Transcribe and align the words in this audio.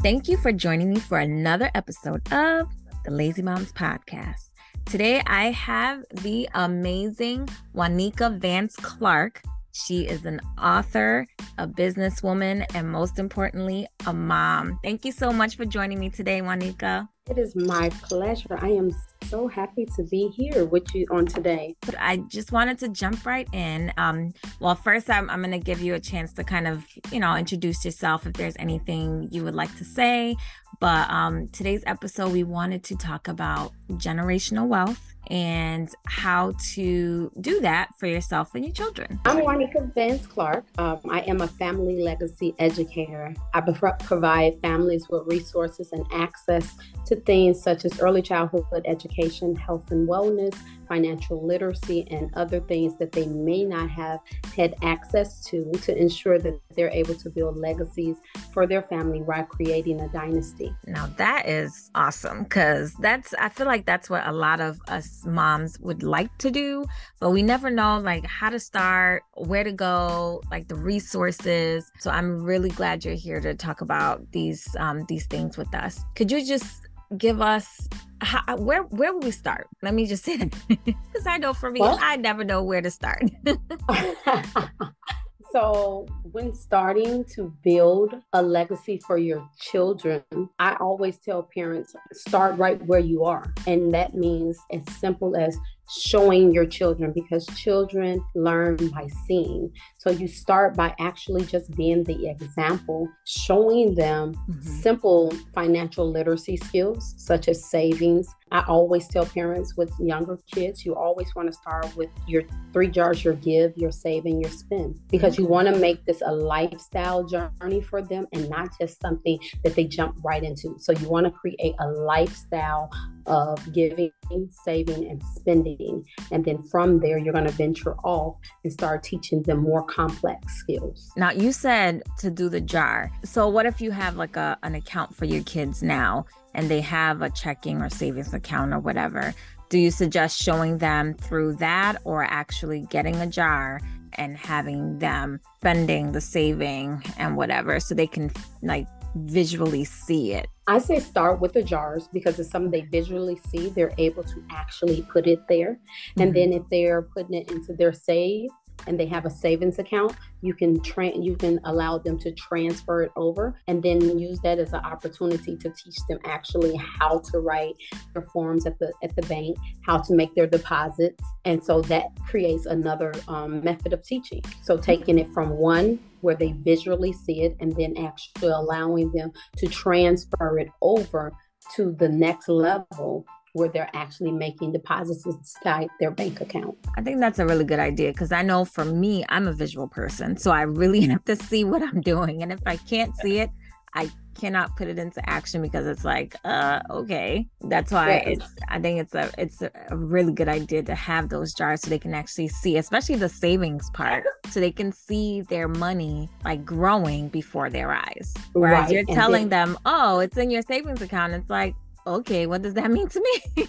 Thank 0.00 0.28
you 0.28 0.36
for 0.36 0.52
joining 0.52 0.90
me 0.90 1.00
for 1.00 1.18
another 1.18 1.72
episode 1.74 2.22
of 2.32 2.70
the 3.04 3.10
Lazy 3.10 3.42
Moms 3.42 3.72
Podcast. 3.72 4.50
Today 4.86 5.20
I 5.26 5.50
have 5.50 6.04
the 6.22 6.48
amazing 6.54 7.48
Wanikka 7.74 8.38
Vance 8.38 8.76
Clark. 8.76 9.42
She 9.72 10.06
is 10.06 10.24
an 10.24 10.40
author, 10.56 11.26
a 11.58 11.66
businesswoman, 11.66 12.64
and 12.76 12.88
most 12.88 13.18
importantly, 13.18 13.88
a 14.06 14.12
mom. 14.12 14.78
Thank 14.84 15.04
you 15.04 15.10
so 15.10 15.32
much 15.32 15.56
for 15.56 15.64
joining 15.64 15.98
me 15.98 16.10
today, 16.10 16.42
Wanikka. 16.42 17.08
It 17.28 17.36
is 17.36 17.56
my 17.56 17.90
pleasure. 17.90 18.56
I 18.62 18.68
am 18.68 18.92
so 19.28 19.46
happy 19.46 19.86
to 19.96 20.02
be 20.04 20.28
here 20.28 20.64
with 20.64 20.94
you 20.94 21.06
on 21.10 21.26
today. 21.26 21.76
I 21.98 22.18
just 22.28 22.50
wanted 22.50 22.78
to 22.78 22.88
jump 22.88 23.26
right 23.26 23.48
in. 23.52 23.92
Um, 23.98 24.32
well, 24.60 24.74
first, 24.74 25.10
I'm, 25.10 25.28
I'm 25.28 25.40
going 25.40 25.50
to 25.52 25.58
give 25.58 25.80
you 25.80 25.94
a 25.94 26.00
chance 26.00 26.32
to 26.34 26.44
kind 26.44 26.66
of, 26.66 26.84
you 27.12 27.20
know, 27.20 27.36
introduce 27.36 27.84
yourself 27.84 28.26
if 28.26 28.32
there's 28.34 28.56
anything 28.58 29.28
you 29.30 29.44
would 29.44 29.54
like 29.54 29.74
to 29.76 29.84
say. 29.84 30.36
But 30.80 31.10
um, 31.10 31.48
today's 31.48 31.82
episode, 31.86 32.32
we 32.32 32.44
wanted 32.44 32.84
to 32.84 32.96
talk 32.96 33.28
about 33.28 33.72
generational 33.92 34.66
wealth 34.66 35.14
and 35.30 35.94
how 36.06 36.54
to 36.72 37.30
do 37.40 37.60
that 37.60 37.90
for 37.98 38.06
yourself 38.06 38.54
and 38.54 38.64
your 38.64 38.72
children. 38.72 39.20
I'm 39.24 39.38
Wanikka 39.38 39.94
Vance 39.94 40.26
Clark. 40.26 40.64
Um, 40.78 41.00
I 41.10 41.20
am 41.20 41.40
a 41.40 41.48
family 41.48 42.02
legacy 42.02 42.54
educator. 42.58 43.34
I 43.54 43.60
provide 43.60 44.60
families 44.60 45.08
with 45.10 45.26
resources 45.26 45.92
and 45.92 46.06
access 46.12 46.74
to 47.06 47.16
things 47.16 47.62
such 47.62 47.84
as 47.84 48.00
early 48.00 48.22
childhood 48.22 48.82
education, 48.86 49.54
health 49.56 49.90
and 49.90 50.08
wellness, 50.08 50.56
financial 50.88 51.46
literacy, 51.46 52.06
and 52.10 52.30
other 52.34 52.60
things 52.60 52.96
that 52.98 53.12
they 53.12 53.26
may 53.26 53.64
not 53.64 53.90
have 53.90 54.20
had 54.56 54.74
access 54.82 55.44
to 55.44 55.70
to 55.82 55.96
ensure 55.96 56.38
that 56.38 56.58
they're 56.74 56.90
able 56.90 57.14
to 57.14 57.28
build 57.28 57.58
legacies 57.58 58.16
for 58.52 58.66
their 58.66 58.82
family 58.82 59.20
while 59.20 59.44
creating 59.44 60.00
a 60.00 60.08
dynasty. 60.08 60.74
Now, 60.86 61.06
that 61.16 61.48
is 61.48 61.90
awesome 61.94 62.44
because 62.44 62.94
that's, 62.94 63.34
I 63.38 63.48
feel 63.48 63.66
like 63.66 63.84
that's 63.84 64.08
what 64.08 64.26
a 64.26 64.32
lot 64.32 64.60
of 64.60 64.80
us 64.88 65.07
moms 65.24 65.78
would 65.80 66.02
like 66.02 66.36
to 66.38 66.50
do, 66.50 66.84
but 67.20 67.30
we 67.30 67.42
never 67.42 67.70
know 67.70 67.98
like 67.98 68.24
how 68.26 68.50
to 68.50 68.58
start, 68.58 69.22
where 69.34 69.64
to 69.64 69.72
go, 69.72 70.42
like 70.50 70.68
the 70.68 70.74
resources. 70.74 71.90
So 71.98 72.10
I'm 72.10 72.42
really 72.42 72.70
glad 72.70 73.04
you're 73.04 73.14
here 73.14 73.40
to 73.40 73.54
talk 73.54 73.80
about 73.80 74.30
these 74.32 74.66
um, 74.78 75.04
these 75.08 75.26
things 75.26 75.56
with 75.56 75.74
us. 75.74 76.04
Could 76.14 76.30
you 76.30 76.44
just 76.44 76.88
give 77.16 77.40
us 77.40 77.88
how, 78.20 78.56
where 78.56 78.82
where 78.82 79.12
would 79.14 79.24
we 79.24 79.30
start? 79.30 79.68
Let 79.82 79.94
me 79.94 80.06
just 80.06 80.24
say 80.24 80.36
that 80.36 80.54
because 80.68 81.26
I 81.26 81.38
know 81.38 81.54
for 81.54 81.70
me? 81.70 81.80
I 81.82 82.16
never 82.16 82.44
know 82.44 82.62
where 82.62 82.82
to 82.82 82.90
start. 82.90 83.22
so 85.52 86.06
when 86.22 86.52
starting 86.52 87.24
to 87.34 87.52
build 87.62 88.14
a 88.32 88.42
legacy 88.42 89.00
for 89.06 89.16
your 89.16 89.48
children, 89.58 90.22
I 90.58 90.76
always 90.80 91.18
tell 91.18 91.48
parents 91.54 91.94
start 92.12 92.58
right 92.58 92.84
where 92.86 93.00
you 93.00 93.24
are, 93.24 93.52
and 93.66 93.92
that 93.94 94.14
means 94.14 94.58
as 94.70 94.82
simple 94.98 95.36
as 95.36 95.58
showing 95.90 96.52
your 96.52 96.66
children 96.66 97.12
because 97.14 97.46
children 97.56 98.22
learn 98.34 98.76
by 98.90 99.08
seeing. 99.26 99.72
So 99.98 100.10
you 100.10 100.28
start 100.28 100.76
by 100.76 100.94
actually 100.98 101.46
just 101.46 101.74
being 101.76 102.04
the 102.04 102.28
example, 102.28 103.08
showing 103.24 103.94
them 103.94 104.34
mm-hmm. 104.34 104.60
simple 104.60 105.32
financial 105.54 106.10
literacy 106.10 106.58
skills 106.58 107.14
such 107.16 107.48
as 107.48 107.64
savings. 107.64 108.28
I 108.50 108.64
always 108.68 109.08
tell 109.08 109.26
parents 109.26 109.76
with 109.76 109.92
younger 109.98 110.38
kids, 110.52 110.84
you 110.84 110.94
always 110.94 111.34
want 111.34 111.48
to 111.48 111.52
start 111.52 111.94
with 111.96 112.10
your 112.26 112.42
three 112.72 112.88
jars 112.88 113.24
your 113.24 113.34
give, 113.34 113.76
your 113.76 113.90
save, 113.90 114.24
and 114.24 114.40
your 114.40 114.50
spend 114.50 115.00
because 115.08 115.34
mm-hmm. 115.34 115.42
you 115.42 115.48
want 115.48 115.68
to 115.68 115.76
make 115.76 116.04
this 116.04 116.22
a 116.24 116.32
lifestyle 116.32 117.24
journey 117.24 117.80
for 117.80 118.02
them 118.02 118.26
and 118.32 118.48
not 118.48 118.68
just 118.80 119.00
something 119.00 119.38
that 119.64 119.74
they 119.74 119.84
jump 119.84 120.16
right 120.24 120.42
into. 120.42 120.76
So 120.78 120.92
you 120.92 121.08
want 121.08 121.26
to 121.26 121.30
create 121.30 121.74
a 121.78 121.88
lifestyle 121.88 122.90
of 123.26 123.72
giving, 123.72 124.10
saving, 124.50 125.08
and 125.08 125.22
spending. 125.34 126.04
And 126.32 126.44
then 126.44 126.62
from 126.62 127.00
there, 127.00 127.18
you're 127.18 127.32
going 127.32 127.46
to 127.46 127.52
venture 127.52 127.94
off 128.04 128.36
and 128.64 128.72
start 128.72 129.02
teaching 129.02 129.42
them 129.42 129.58
more 129.58 129.82
complex 129.84 130.54
skills. 130.54 131.12
Now, 131.16 131.30
you 131.30 131.52
said 131.52 132.02
to 132.18 132.30
do 132.30 132.48
the 132.48 132.60
jar. 132.60 133.10
So, 133.24 133.48
what 133.48 133.66
if 133.66 133.80
you 133.80 133.90
have 133.90 134.16
like 134.16 134.36
a, 134.36 134.58
an 134.62 134.74
account 134.74 135.14
for 135.14 135.26
your 135.26 135.42
kids 135.44 135.82
now 135.82 136.24
and 136.58 136.68
they 136.68 136.80
have 136.80 137.22
a 137.22 137.30
checking 137.30 137.80
or 137.80 137.88
savings 137.88 138.34
account 138.34 138.74
or 138.74 138.80
whatever? 138.80 139.32
Do 139.68 139.78
you 139.78 139.92
suggest 139.92 140.42
showing 140.42 140.78
them 140.78 141.14
through 141.14 141.54
that 141.56 141.98
or 142.02 142.24
actually 142.24 142.80
getting 142.90 143.14
a 143.16 143.28
jar 143.28 143.80
and 144.14 144.36
having 144.36 144.98
them 144.98 145.38
spending 145.60 146.10
the 146.10 146.20
saving 146.20 147.04
and 147.16 147.36
whatever 147.36 147.78
so 147.78 147.94
they 147.94 148.08
can 148.08 148.32
like 148.60 148.88
visually 149.14 149.84
see 149.84 150.32
it? 150.32 150.48
I 150.66 150.80
say 150.80 150.98
start 150.98 151.40
with 151.40 151.52
the 151.52 151.62
jars 151.62 152.08
because 152.12 152.40
it's 152.40 152.50
something 152.50 152.72
they 152.72 152.88
visually 152.90 153.38
see. 153.50 153.68
They're 153.68 153.94
able 153.96 154.24
to 154.24 154.42
actually 154.50 155.02
put 155.02 155.28
it 155.28 155.38
there. 155.48 155.74
Mm-hmm. 155.74 156.20
And 156.22 156.34
then 156.34 156.52
if 156.52 156.62
they're 156.72 157.02
putting 157.02 157.34
it 157.34 157.52
into 157.52 157.72
their 157.72 157.92
save, 157.92 158.50
and 158.86 158.98
they 158.98 159.06
have 159.06 159.26
a 159.26 159.30
savings 159.30 159.78
account, 159.78 160.14
you 160.40 160.54
can 160.54 160.80
train 160.80 161.22
you 161.22 161.36
can 161.36 161.60
allow 161.64 161.98
them 161.98 162.18
to 162.18 162.32
transfer 162.32 163.02
it 163.02 163.12
over 163.16 163.54
and 163.66 163.82
then 163.82 164.18
use 164.18 164.38
that 164.40 164.58
as 164.58 164.72
an 164.72 164.80
opportunity 164.84 165.56
to 165.56 165.70
teach 165.70 165.96
them 166.08 166.18
actually 166.24 166.76
how 166.76 167.18
to 167.30 167.40
write 167.40 167.74
their 168.12 168.22
forms 168.32 168.66
at 168.66 168.78
the 168.78 168.92
at 169.02 169.14
the 169.16 169.22
bank, 169.22 169.56
how 169.84 169.98
to 169.98 170.14
make 170.14 170.34
their 170.34 170.46
deposits, 170.46 171.24
and 171.44 171.62
so 171.64 171.80
that 171.82 172.06
creates 172.26 172.66
another 172.66 173.12
um, 173.28 173.62
method 173.64 173.92
of 173.92 174.04
teaching. 174.04 174.42
So 174.62 174.76
taking 174.76 175.18
it 175.18 175.32
from 175.32 175.50
one 175.50 175.98
where 176.20 176.34
they 176.34 176.52
visually 176.52 177.12
see 177.12 177.42
it 177.42 177.56
and 177.60 177.74
then 177.76 177.96
actually 177.96 178.50
allowing 178.50 179.12
them 179.12 179.32
to 179.56 179.66
transfer 179.68 180.58
it 180.58 180.68
over 180.82 181.32
to 181.76 181.92
the 181.92 182.08
next 182.08 182.48
level 182.48 183.24
where 183.58 183.68
they're 183.68 183.90
actually 183.94 184.30
making 184.30 184.72
deposits 184.72 185.26
inside 185.26 185.88
their 186.00 186.10
bank 186.10 186.40
account. 186.40 186.76
I 186.96 187.02
think 187.02 187.20
that's 187.20 187.38
a 187.38 187.46
really 187.46 187.64
good 187.64 187.80
idea 187.80 188.12
because 188.12 188.32
I 188.32 188.42
know 188.42 188.64
for 188.64 188.84
me, 188.84 189.24
I'm 189.28 189.48
a 189.48 189.52
visual 189.52 189.88
person. 189.88 190.36
So 190.36 190.50
I 190.50 190.62
really 190.62 191.00
have 191.08 191.24
to 191.24 191.36
see 191.36 191.64
what 191.64 191.82
I'm 191.82 192.00
doing. 192.00 192.42
And 192.42 192.52
if 192.52 192.60
I 192.66 192.76
can't 192.76 193.14
see 193.16 193.38
it, 193.38 193.50
I 193.94 194.10
cannot 194.38 194.76
put 194.76 194.88
it 194.88 194.98
into 194.98 195.28
action 195.28 195.60
because 195.60 195.86
it's 195.86 196.04
like, 196.04 196.36
uh, 196.44 196.80
okay. 196.90 197.48
That's 197.62 197.90
why 197.90 198.36
I 198.68 198.80
think 198.80 199.00
it's 199.00 199.14
a 199.14 199.30
it's 199.36 199.62
a 199.62 199.70
really 199.96 200.32
good 200.32 200.48
idea 200.48 200.82
to 200.84 200.94
have 200.94 201.28
those 201.28 201.52
jars 201.54 201.82
so 201.82 201.90
they 201.90 201.98
can 201.98 202.14
actually 202.14 202.48
see, 202.48 202.76
especially 202.76 203.16
the 203.16 203.28
savings 203.28 203.90
part, 203.90 204.24
so 204.50 204.60
they 204.60 204.70
can 204.70 204.92
see 204.92 205.42
their 205.42 205.68
money 205.68 206.28
like 206.44 206.64
growing 206.64 207.28
before 207.28 207.70
their 207.70 207.92
eyes. 207.92 208.34
Whereas 208.52 208.84
right. 208.84 208.92
you're 208.92 209.04
and 209.08 209.16
telling 209.16 209.48
then- 209.48 209.70
them, 209.70 209.78
oh, 209.84 210.20
it's 210.20 210.36
in 210.36 210.50
your 210.50 210.62
savings 210.62 211.02
account. 211.02 211.32
It's 211.32 211.50
like, 211.50 211.74
okay, 212.16 212.46
what 212.46 212.62
does 212.62 212.74
that 212.74 212.90
mean 212.96 213.08
to 213.08 213.20
me? 213.20 213.68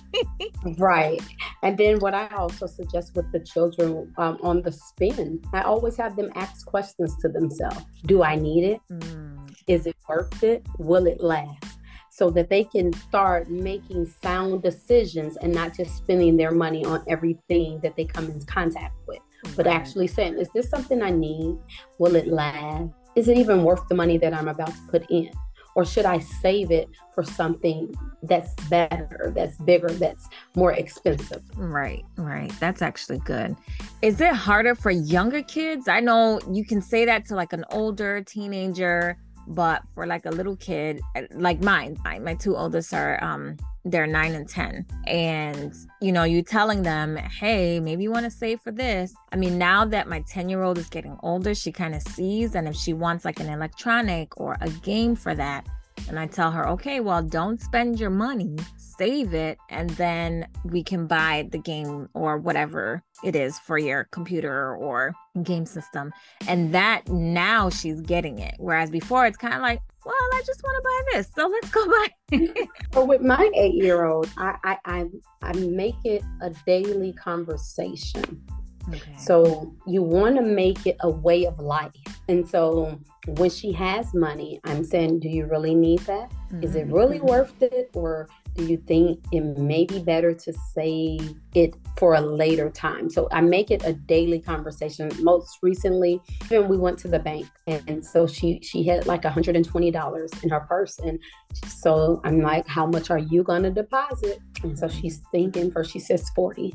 right. 0.77 1.21
And 1.63 1.77
then 1.77 1.99
what 1.99 2.13
I 2.13 2.27
also 2.29 2.65
suggest 2.65 3.15
with 3.15 3.31
the 3.31 3.39
children 3.39 4.13
um, 4.17 4.37
on 4.41 4.61
the 4.61 4.71
spin, 4.71 5.41
I 5.53 5.61
always 5.61 5.97
have 5.97 6.15
them 6.15 6.31
ask 6.35 6.65
questions 6.65 7.15
to 7.17 7.29
themselves 7.29 7.85
Do 8.05 8.23
I 8.23 8.35
need 8.35 8.63
it? 8.63 8.81
Mm. 8.91 9.51
Is 9.67 9.85
it 9.85 9.95
worth 10.07 10.43
it? 10.43 10.65
Will 10.77 11.05
it 11.05 11.21
last? 11.21 11.65
So 12.11 12.29
that 12.31 12.49
they 12.49 12.63
can 12.63 12.91
start 12.91 13.49
making 13.49 14.05
sound 14.05 14.63
decisions 14.63 15.37
and 15.37 15.53
not 15.53 15.75
just 15.75 15.95
spending 15.95 16.35
their 16.35 16.51
money 16.51 16.83
on 16.83 17.03
everything 17.07 17.79
that 17.81 17.95
they 17.95 18.03
come 18.03 18.25
in 18.25 18.41
contact 18.45 18.95
with, 19.07 19.19
right. 19.45 19.55
but 19.55 19.67
actually 19.67 20.07
saying, 20.07 20.37
Is 20.37 20.49
this 20.53 20.69
something 20.69 21.01
I 21.01 21.11
need? 21.11 21.57
Will 21.97 22.15
it 22.15 22.27
last? 22.27 22.93
Is 23.15 23.27
it 23.27 23.37
even 23.37 23.63
worth 23.63 23.87
the 23.87 23.95
money 23.95 24.17
that 24.17 24.33
I'm 24.33 24.47
about 24.47 24.73
to 24.73 24.81
put 24.89 25.09
in? 25.09 25.31
Or 25.79 25.85
should 25.85 26.03
I 26.03 26.19
save 26.19 26.71
it 26.71 26.89
for 27.15 27.23
something 27.23 27.95
that's 28.23 28.53
better, 28.67 29.31
that's 29.33 29.55
bigger, 29.59 29.87
that's 29.87 30.27
more 30.53 30.73
expensive? 30.73 31.41
Right, 31.55 32.03
right. 32.17 32.51
That's 32.59 32.81
actually 32.81 33.19
good. 33.19 33.55
Is 34.01 34.19
it 34.19 34.33
harder 34.33 34.75
for 34.75 34.91
younger 34.91 35.41
kids? 35.41 35.87
I 35.87 36.01
know 36.01 36.41
you 36.51 36.65
can 36.65 36.81
say 36.81 37.05
that 37.05 37.25
to 37.27 37.35
like 37.35 37.53
an 37.53 37.63
older 37.71 38.21
teenager, 38.21 39.17
but 39.49 39.81
for 39.93 40.05
like 40.07 40.25
a 40.25 40.31
little 40.31 40.55
kid, 40.55 41.01
like 41.31 41.61
mine, 41.61 41.97
my, 42.03 42.35
two 42.35 42.55
oldest 42.55 42.93
are 42.93 43.21
um 43.23 43.57
they're 43.85 44.07
nine 44.07 44.35
and 44.35 44.47
10. 44.47 44.85
And, 45.07 45.73
you 46.01 46.11
know, 46.11 46.23
you 46.23 46.41
telling 46.43 46.83
them, 46.83 47.15
hey, 47.15 47.79
maybe 47.79 48.03
you 48.03 48.11
want 48.11 48.25
to 48.25 48.31
save 48.31 48.61
for 48.61 48.71
this. 48.71 49.13
I 49.31 49.35
mean, 49.35 49.57
now 49.57 49.85
that 49.85 50.07
my 50.07 50.21
10 50.27 50.49
year 50.49 50.63
old 50.63 50.77
is 50.77 50.89
getting 50.89 51.17
older, 51.23 51.55
she 51.55 51.71
kind 51.71 51.95
of 51.95 52.01
sees. 52.01 52.55
And 52.55 52.67
if 52.67 52.75
she 52.75 52.93
wants 52.93 53.25
like 53.25 53.39
an 53.39 53.49
electronic 53.49 54.39
or 54.39 54.57
a 54.61 54.69
game 54.69 55.15
for 55.15 55.33
that, 55.35 55.65
and 56.09 56.19
I 56.19 56.27
tell 56.27 56.51
her, 56.51 56.67
okay, 56.69 56.99
well, 56.99 57.21
don't 57.21 57.61
spend 57.61 57.99
your 57.99 58.09
money, 58.09 58.57
save 58.77 59.33
it, 59.33 59.57
and 59.69 59.89
then 59.91 60.47
we 60.65 60.83
can 60.83 61.07
buy 61.07 61.47
the 61.51 61.59
game 61.59 62.09
or 62.13 62.37
whatever 62.37 63.03
it 63.23 63.35
is 63.35 63.59
for 63.59 63.77
your 63.77 64.05
computer 64.05 64.75
or 64.75 65.13
game 65.43 65.65
system. 65.65 66.11
And 66.47 66.73
that 66.73 67.07
now 67.07 67.69
she's 67.69 68.01
getting 68.01 68.39
it. 68.39 68.55
Whereas 68.57 68.89
before, 68.89 69.25
it's 69.27 69.37
kind 69.37 69.53
of 69.53 69.61
like, 69.61 69.81
well, 70.05 70.15
I 70.15 70.41
just 70.45 70.63
want 70.63 70.75
to 70.77 70.83
buy 70.83 71.17
this, 71.17 71.29
so 71.35 71.47
let's 71.47 71.69
go 71.69 71.85
buy. 72.31 72.67
but 72.91 73.07
with 73.07 73.21
my 73.21 73.49
eight-year-old, 73.55 74.29
I, 74.37 74.55
I 74.63 74.77
I 74.85 75.05
I 75.41 75.53
make 75.53 75.95
it 76.03 76.23
a 76.41 76.49
daily 76.65 77.13
conversation. 77.13 78.41
Okay. 78.89 79.15
So 79.17 79.73
you 79.85 80.01
want 80.01 80.35
to 80.35 80.41
make 80.41 80.85
it 80.85 80.97
a 81.01 81.09
way 81.09 81.45
of 81.45 81.59
life 81.59 81.93
And 82.29 82.47
so 82.47 82.99
when 83.25 83.49
she 83.49 83.71
has 83.73 84.13
money, 84.13 84.61
I'm 84.63 84.83
saying, 84.83 85.19
do 85.19 85.29
you 85.29 85.47
really 85.47 85.73
need 85.73 85.99
that? 86.01 86.29
Mm-hmm. 86.29 86.63
Is 86.63 86.75
it 86.75 86.87
really 86.87 87.17
mm-hmm. 87.17 87.27
worth 87.27 87.61
it? 87.61 87.89
Or 87.93 88.29
do 88.55 88.65
you 88.65 88.77
think 88.77 89.23
it 89.31 89.41
may 89.57 89.85
be 89.85 89.99
better 89.99 90.33
to 90.33 90.53
save 90.73 91.35
it 91.53 91.73
for 91.97 92.15
a 92.15 92.21
later 92.21 92.69
time? 92.69 93.09
So 93.09 93.27
I 93.31 93.41
make 93.41 93.71
it 93.71 93.83
a 93.85 93.93
daily 93.93 94.39
conversation. 94.39 95.11
Most 95.21 95.59
recently, 95.61 96.21
even 96.45 96.67
we 96.67 96.77
went 96.77 96.97
to 96.99 97.07
the 97.07 97.19
bank 97.19 97.47
and 97.67 98.05
so 98.05 98.25
she 98.27 98.59
she 98.61 98.83
had 98.83 99.05
like 99.05 99.23
$120 99.23 100.43
in 100.43 100.49
her 100.49 100.59
purse. 100.61 100.99
And 100.99 101.19
so 101.67 102.21
I'm 102.23 102.41
like, 102.41 102.67
how 102.67 102.85
much 102.85 103.09
are 103.09 103.19
you 103.19 103.43
gonna 103.43 103.69
deposit? 103.69 104.39
And 104.63 104.77
so 104.77 104.87
she's 104.87 105.21
thinking 105.31 105.71
first 105.71 105.91
she 105.91 105.99
says 105.99 106.29
40. 106.35 106.73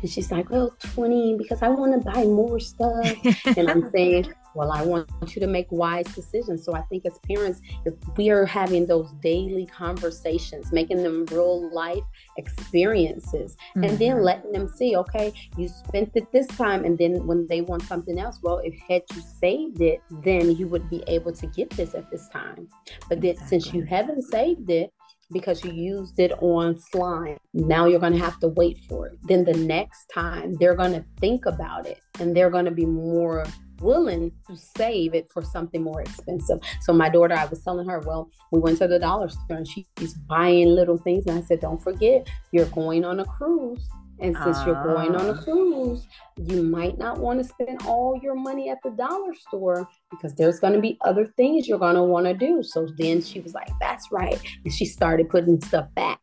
And 0.00 0.10
she's 0.10 0.30
like, 0.30 0.50
well, 0.50 0.74
20 0.94 1.36
because 1.36 1.62
I 1.62 1.68
want 1.68 1.92
to 2.00 2.10
buy 2.10 2.24
more 2.24 2.60
stuff. 2.60 3.16
and 3.56 3.70
I'm 3.70 3.90
saying, 3.94 4.32
well, 4.54 4.72
I 4.72 4.82
want 4.82 5.08
you 5.34 5.40
to 5.40 5.46
make 5.46 5.66
wise 5.70 6.06
decisions. 6.14 6.64
So 6.64 6.74
I 6.74 6.82
think 6.82 7.04
as 7.06 7.18
parents, 7.26 7.60
if 7.84 7.94
we 8.16 8.30
are 8.30 8.44
having 8.44 8.86
those 8.86 9.12
daily 9.22 9.66
conversations, 9.66 10.72
making 10.72 11.02
them 11.02 11.26
real 11.26 11.72
life 11.72 12.04
experiences, 12.36 13.56
mm-hmm. 13.70 13.84
and 13.84 13.98
then 13.98 14.16
mm-hmm. 14.16 14.24
letting 14.24 14.52
them 14.52 14.68
see, 14.68 14.96
okay, 14.96 15.32
you 15.56 15.68
spent 15.68 16.10
it 16.14 16.30
this 16.32 16.46
time, 16.46 16.84
and 16.84 16.98
then 16.98 17.26
when 17.26 17.46
they 17.46 17.60
want 17.60 17.82
something 17.82 18.18
else, 18.18 18.38
well, 18.42 18.58
if 18.64 18.74
had 18.88 19.02
you 19.14 19.22
saved 19.40 19.80
it, 19.80 20.00
then 20.24 20.56
you 20.56 20.66
would 20.68 20.88
be 20.90 21.02
able 21.06 21.32
to 21.32 21.46
get 21.48 21.70
this 21.70 21.94
at 21.94 22.10
this 22.10 22.28
time. 22.28 22.68
But 23.08 23.20
then 23.20 23.32
exactly. 23.32 23.60
since 23.60 23.74
you 23.74 23.82
haven't 23.82 24.22
saved 24.22 24.70
it, 24.70 24.92
because 25.30 25.62
you 25.64 25.72
used 25.72 26.18
it 26.18 26.32
on 26.40 26.78
slime. 26.78 27.36
Now 27.52 27.86
you're 27.86 28.00
going 28.00 28.14
to 28.14 28.18
have 28.18 28.38
to 28.40 28.48
wait 28.48 28.78
for 28.88 29.08
it. 29.08 29.18
Then 29.24 29.44
the 29.44 29.52
next 29.52 30.06
time 30.12 30.54
they're 30.54 30.74
going 30.74 30.92
to 30.92 31.04
think 31.20 31.46
about 31.46 31.86
it 31.86 32.00
and 32.18 32.34
they're 32.34 32.50
going 32.50 32.64
to 32.64 32.70
be 32.70 32.86
more 32.86 33.44
willing 33.80 34.32
to 34.46 34.56
save 34.56 35.14
it 35.14 35.30
for 35.32 35.42
something 35.42 35.82
more 35.82 36.00
expensive. 36.00 36.60
So 36.82 36.92
my 36.92 37.08
daughter, 37.08 37.34
I 37.34 37.46
was 37.46 37.62
telling 37.62 37.88
her, 37.88 38.00
well, 38.00 38.30
we 38.50 38.60
went 38.60 38.78
to 38.78 38.88
the 38.88 38.98
dollar 38.98 39.28
store 39.28 39.56
and 39.56 39.68
she's 39.68 40.14
buying 40.28 40.68
little 40.68 40.98
things. 40.98 41.26
And 41.26 41.38
I 41.38 41.42
said, 41.42 41.60
don't 41.60 41.82
forget, 41.82 42.28
you're 42.52 42.66
going 42.66 43.04
on 43.04 43.20
a 43.20 43.24
cruise. 43.24 43.88
And 44.20 44.36
since 44.42 44.58
uh, 44.58 44.64
you're 44.66 44.82
going 44.82 45.14
on 45.14 45.26
a 45.26 45.38
ah. 45.38 45.42
cruise, 45.42 46.06
you 46.36 46.62
might 46.62 46.98
not 46.98 47.18
want 47.18 47.40
to 47.40 47.44
spend 47.44 47.82
all 47.86 48.18
your 48.20 48.34
money 48.34 48.68
at 48.68 48.78
the 48.82 48.90
dollar 48.90 49.32
store 49.34 49.88
because 50.10 50.34
there's 50.34 50.58
going 50.58 50.72
to 50.72 50.80
be 50.80 50.98
other 51.02 51.26
things 51.36 51.68
you're 51.68 51.78
going 51.78 51.94
to 51.94 52.02
want 52.02 52.26
to 52.26 52.34
do. 52.34 52.62
So 52.62 52.88
then 52.98 53.22
she 53.22 53.40
was 53.40 53.54
like, 53.54 53.70
that's 53.80 54.10
right. 54.10 54.40
And 54.64 54.74
she 54.74 54.86
started 54.86 55.28
putting 55.28 55.60
stuff 55.60 55.86
back 55.94 56.18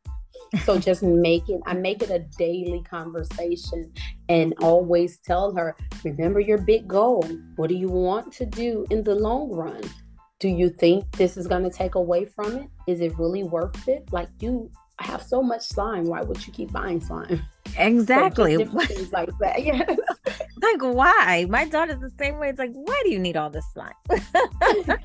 so 0.64 0.80
just 0.80 1.04
make 1.04 1.50
it, 1.50 1.62
I 1.66 1.74
make 1.74 2.02
it 2.02 2.10
a 2.10 2.20
daily 2.38 2.84
conversation 2.90 3.92
and 4.30 4.54
always 4.62 5.18
tell 5.18 5.54
her, 5.56 5.76
remember 6.04 6.40
your 6.40 6.58
big 6.60 6.88
goal. 6.88 7.28
What 7.56 7.70
do 7.70 7.76
you 7.76 7.90
want 7.90 8.32
to 8.34 8.46
do 8.46 8.86
in 8.90 9.04
the 9.04 9.16
long 9.16 9.52
run? 9.52 9.82
Do 10.40 10.50
you 10.50 10.70
think 10.70 11.10
this 11.18 11.38
is 11.38 11.48
going 11.48 11.64
to 11.64 11.70
take 11.70 11.96
away 11.96 12.26
from 12.26 12.58
it? 12.58 12.70
Is 12.88 13.02
it 13.02 13.18
really 13.18 13.44
worth 13.44 13.88
it? 13.88 14.12
Like 14.12 14.30
you 14.40 14.70
have 15.00 15.22
so 15.24 15.42
much 15.42 15.62
slime. 15.64 16.06
Why 16.08 16.22
would 16.22 16.46
you 16.46 16.54
keep 16.54 16.72
buying 16.72 17.02
slime? 17.02 17.42
Exactly. 17.78 18.66
So 18.66 18.80
things 18.80 19.12
like 19.12 19.30
that. 19.40 19.64
Yes. 19.64 19.98
like 20.62 20.82
why? 20.82 21.46
My 21.50 21.66
daughter's 21.66 22.00
the 22.00 22.12
same 22.20 22.38
way. 22.38 22.50
It's 22.50 22.60
like, 22.60 22.74
why 22.74 23.02
do 23.04 23.12
you 23.12 23.20
need 23.20 23.38
all 23.38 23.50
this 23.50 23.66
slime? 23.74 23.94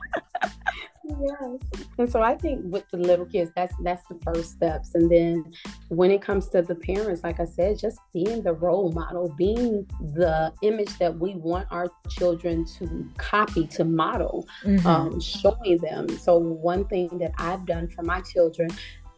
yes. 1.21 1.87
And 1.99 2.11
so 2.11 2.23
I 2.23 2.37
think 2.37 2.61
with 2.65 2.89
the 2.91 2.97
little 2.97 3.27
kids, 3.27 3.51
that's 3.57 3.75
that's 3.83 4.07
the 4.09 4.19
first 4.25 4.53
steps. 4.53 4.95
And 4.95 5.11
then 5.11 5.53
when 5.89 6.11
it 6.11 6.23
comes 6.23 6.49
to 6.51 6.62
the 6.62 6.75
parents, 6.75 7.23
like 7.23 7.41
I 7.41 7.45
said, 7.45 7.79
just 7.79 7.99
being 8.12 8.43
the 8.43 8.53
role 8.53 8.93
model, 8.93 9.35
being 9.37 9.87
the 10.15 10.53
image 10.62 10.97
that 10.99 11.19
we 11.19 11.35
want 11.35 11.69
our 11.71 11.91
children 12.09 12.65
to 12.79 13.09
copy, 13.17 13.67
to 13.69 13.85
model, 13.85 14.47
mm-hmm. 14.65 14.87
um, 14.87 15.21
showing 15.21 15.79
them. 15.79 16.09
So 16.09 16.39
one 16.39 16.85
thing 16.87 17.09
that 17.19 17.33
I've 17.39 17.67
done 17.67 17.89
for 17.89 18.03
my 18.03 18.21
children, 18.21 18.71